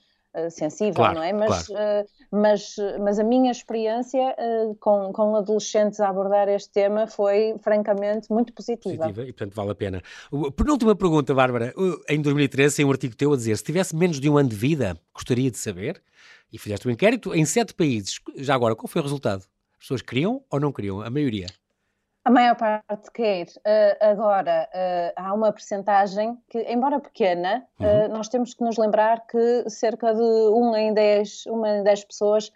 sensível, 0.50 0.94
claro, 0.94 1.14
não 1.14 1.22
é? 1.22 1.32
Mas, 1.32 1.66
claro. 1.66 2.02
uh, 2.02 2.08
mas, 2.30 2.76
mas 3.00 3.18
a 3.18 3.24
minha 3.24 3.50
experiência 3.50 4.34
uh, 4.38 4.74
com, 4.76 5.12
com 5.12 5.36
adolescentes 5.36 6.00
a 6.00 6.08
abordar 6.08 6.48
este 6.48 6.70
tema 6.70 7.06
foi, 7.06 7.54
francamente, 7.62 8.30
muito 8.30 8.52
positiva. 8.52 9.04
Positiva 9.04 9.22
e, 9.22 9.32
portanto, 9.32 9.54
vale 9.54 9.70
a 9.70 9.74
pena. 9.74 10.02
Penúltima 10.56 10.94
pergunta, 10.94 11.34
Bárbara. 11.34 11.74
Em 12.08 12.20
2013, 12.20 12.76
tem 12.76 12.84
um 12.84 12.90
artigo 12.90 13.16
teu 13.16 13.32
a 13.32 13.36
dizer, 13.36 13.56
se 13.56 13.64
tivesse 13.64 13.94
menos 13.94 14.20
de 14.20 14.28
um 14.28 14.36
ano 14.36 14.48
de 14.48 14.56
vida, 14.56 14.96
gostaria 15.14 15.50
de 15.50 15.58
saber, 15.58 16.02
e 16.52 16.58
fizeste 16.58 16.86
um 16.86 16.90
inquérito 16.90 17.34
em 17.34 17.44
sete 17.44 17.74
países. 17.74 18.20
Já 18.36 18.54
agora, 18.54 18.74
qual 18.74 18.88
foi 18.88 19.00
o 19.00 19.04
resultado? 19.04 19.42
As 19.74 19.80
pessoas 19.80 20.02
queriam 20.02 20.42
ou 20.50 20.60
não 20.60 20.72
queriam? 20.72 21.00
A 21.00 21.10
maioria? 21.10 21.46
A 22.26 22.30
maior 22.30 22.56
parte 22.56 23.08
quer. 23.12 23.46
Uh, 23.58 23.96
agora, 24.00 24.68
uh, 24.74 25.12
há 25.14 25.32
uma 25.32 25.52
percentagem 25.52 26.36
que, 26.50 26.58
embora 26.62 26.98
pequena, 26.98 27.64
uhum. 27.78 27.86
uh, 27.86 28.08
nós 28.08 28.28
temos 28.28 28.52
que 28.52 28.64
nos 28.64 28.76
lembrar 28.76 29.24
que 29.28 29.70
cerca 29.70 30.12
de 30.12 30.20
1 30.20 30.76
em 30.76 30.92
10, 30.92 31.46
uma 31.46 31.68
em 31.68 31.84
10 31.84 32.04
pessoas 32.04 32.50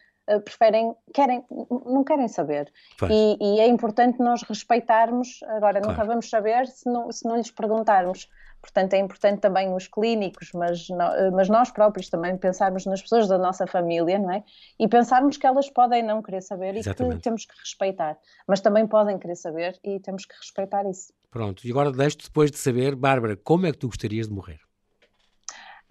preferem, 0.44 0.94
querem, 1.14 1.44
não 1.87 2.02
querem 2.02 2.26
saber. 2.26 2.72
E, 3.09 3.37
e, 3.40 3.61
é 3.61 3.66
importante 3.66 4.20
nós 4.20 4.42
respeitarmos, 4.42 5.40
agora, 5.44 5.80
claro. 5.80 5.88
nunca 5.88 6.04
vamos 6.04 6.28
saber 6.28 6.66
se 6.66 6.88
não, 6.88 7.11
se 7.11 7.24
não 7.24 7.37
lhes 7.37 7.50
perguntarmos. 7.50 8.28
Portanto, 8.61 8.92
é 8.94 8.99
importante 8.99 9.40
também 9.40 9.73
os 9.75 9.88
clínicos, 9.88 10.53
mas, 10.53 10.87
mas 11.33 11.49
nós 11.49 11.70
próprios 11.70 12.11
também 12.11 12.37
pensarmos 12.37 12.85
nas 12.85 13.01
pessoas 13.01 13.27
da 13.27 13.38
nossa 13.38 13.66
família, 13.66 14.18
não 14.18 14.31
é? 14.31 14.44
E 14.79 14.87
pensarmos 14.87 15.37
que 15.37 15.46
elas 15.46 15.70
podem 15.70 16.03
não 16.03 16.20
querer 16.20 16.42
saber 16.42 16.77
Exatamente. 16.77 17.14
e 17.14 17.16
que 17.16 17.23
temos 17.23 17.46
que 17.46 17.59
respeitar. 17.59 18.18
Mas 18.46 18.61
também 18.61 18.87
podem 18.87 19.18
querer 19.18 19.37
saber 19.37 19.79
e 19.83 19.99
temos 19.99 20.27
que 20.27 20.37
respeitar 20.37 20.85
isso. 20.88 21.12
Pronto, 21.31 21.66
e 21.66 21.70
agora 21.70 21.90
deixo-te 21.90 22.27
depois 22.27 22.51
de 22.51 22.59
saber, 22.59 22.94
Bárbara, 22.94 23.37
como 23.37 23.66
é 23.66 23.73
que 23.73 23.79
tu 23.79 23.88
gostarias 23.88 24.29
de 24.29 24.35
morrer? 24.35 24.61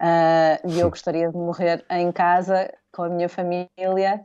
Uh, 0.00 0.78
eu 0.78 0.88
gostaria 0.88 1.28
de 1.28 1.36
morrer 1.36 1.84
em 1.90 2.10
casa, 2.10 2.72
com 2.92 3.02
a 3.02 3.08
minha 3.08 3.28
família, 3.28 4.24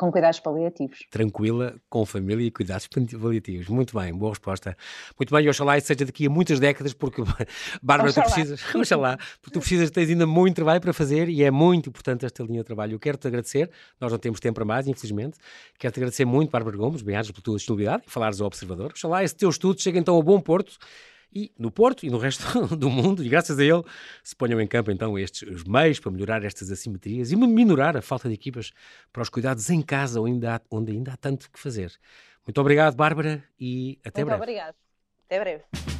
com 0.00 0.10
cuidados 0.10 0.40
paliativos. 0.40 1.00
Tranquila, 1.10 1.78
com 1.90 2.06
família 2.06 2.46
e 2.46 2.50
cuidados 2.50 2.86
paliativos. 2.86 3.68
Muito 3.68 3.94
bem, 3.98 4.14
boa 4.14 4.30
resposta. 4.30 4.74
Muito 5.18 5.34
bem, 5.34 5.44
e 5.44 5.48
oxalá 5.50 5.76
isso 5.76 5.88
seja 5.88 6.06
daqui 6.06 6.26
a 6.26 6.30
muitas 6.30 6.58
décadas, 6.58 6.94
porque, 6.94 7.22
Bárbara, 7.82 8.08
oxalá. 8.08 8.26
tu 8.26 8.32
precisas, 8.32 8.62
oxalá, 8.74 9.18
porque 9.42 9.50
tu 9.52 9.60
precisas, 9.60 9.90
tens 9.90 10.08
ainda 10.08 10.26
muito 10.26 10.54
trabalho 10.54 10.80
para 10.80 10.94
fazer 10.94 11.28
e 11.28 11.44
é 11.44 11.50
muito 11.50 11.90
importante 11.90 12.24
esta 12.24 12.42
linha 12.42 12.60
de 12.60 12.64
trabalho. 12.64 12.94
Eu 12.94 12.98
quero-te 12.98 13.28
agradecer, 13.28 13.70
nós 14.00 14.10
não 14.10 14.18
temos 14.18 14.40
tempo 14.40 14.54
para 14.54 14.64
mais, 14.64 14.88
infelizmente. 14.88 15.36
Quero-te 15.78 15.98
agradecer 15.98 16.24
muito, 16.24 16.50
Bárbara 16.50 16.78
Gomes, 16.78 17.02
bem 17.02 17.14
pela 17.20 17.42
tua 17.42 17.56
disponibilidade 17.56 18.04
e 18.06 18.10
falares 18.10 18.40
ao 18.40 18.46
observador. 18.46 18.92
Oxalá 18.92 19.22
esse 19.22 19.36
teu 19.36 19.50
estudo 19.50 19.82
chegue 19.82 19.98
então 19.98 20.18
a 20.18 20.22
bom 20.22 20.40
porto 20.40 20.78
e 21.32 21.52
no 21.58 21.70
Porto 21.70 22.04
e 22.04 22.10
no 22.10 22.18
resto 22.18 22.44
do 22.76 22.90
mundo, 22.90 23.24
e 23.24 23.28
graças 23.28 23.58
a 23.58 23.64
ele 23.64 23.82
se 24.22 24.34
ponham 24.34 24.60
em 24.60 24.66
campo 24.66 24.90
então 24.90 25.18
estes 25.18 25.48
os 25.48 25.64
meios 25.64 26.00
para 26.00 26.10
melhorar 26.10 26.44
estas 26.44 26.70
assimetrias 26.70 27.30
e 27.32 27.36
minorar 27.36 27.96
a 27.96 28.02
falta 28.02 28.28
de 28.28 28.34
equipas 28.34 28.72
para 29.12 29.22
os 29.22 29.28
cuidados 29.28 29.68
em 29.70 29.82
casa, 29.82 30.20
onde 30.20 30.32
ainda 30.32 30.56
há, 30.56 30.60
onde 30.70 30.92
ainda 30.92 31.12
há 31.12 31.16
tanto 31.16 31.50
que 31.50 31.58
fazer. 31.58 31.92
Muito 32.46 32.60
obrigado, 32.60 32.94
Bárbara, 32.94 33.44
e 33.58 33.98
até 34.04 34.24
Muito 34.24 34.38
breve. 34.38 34.38
Muito 34.38 34.42
obrigado. 34.42 34.74
Até 35.26 35.40
breve. 35.40 35.99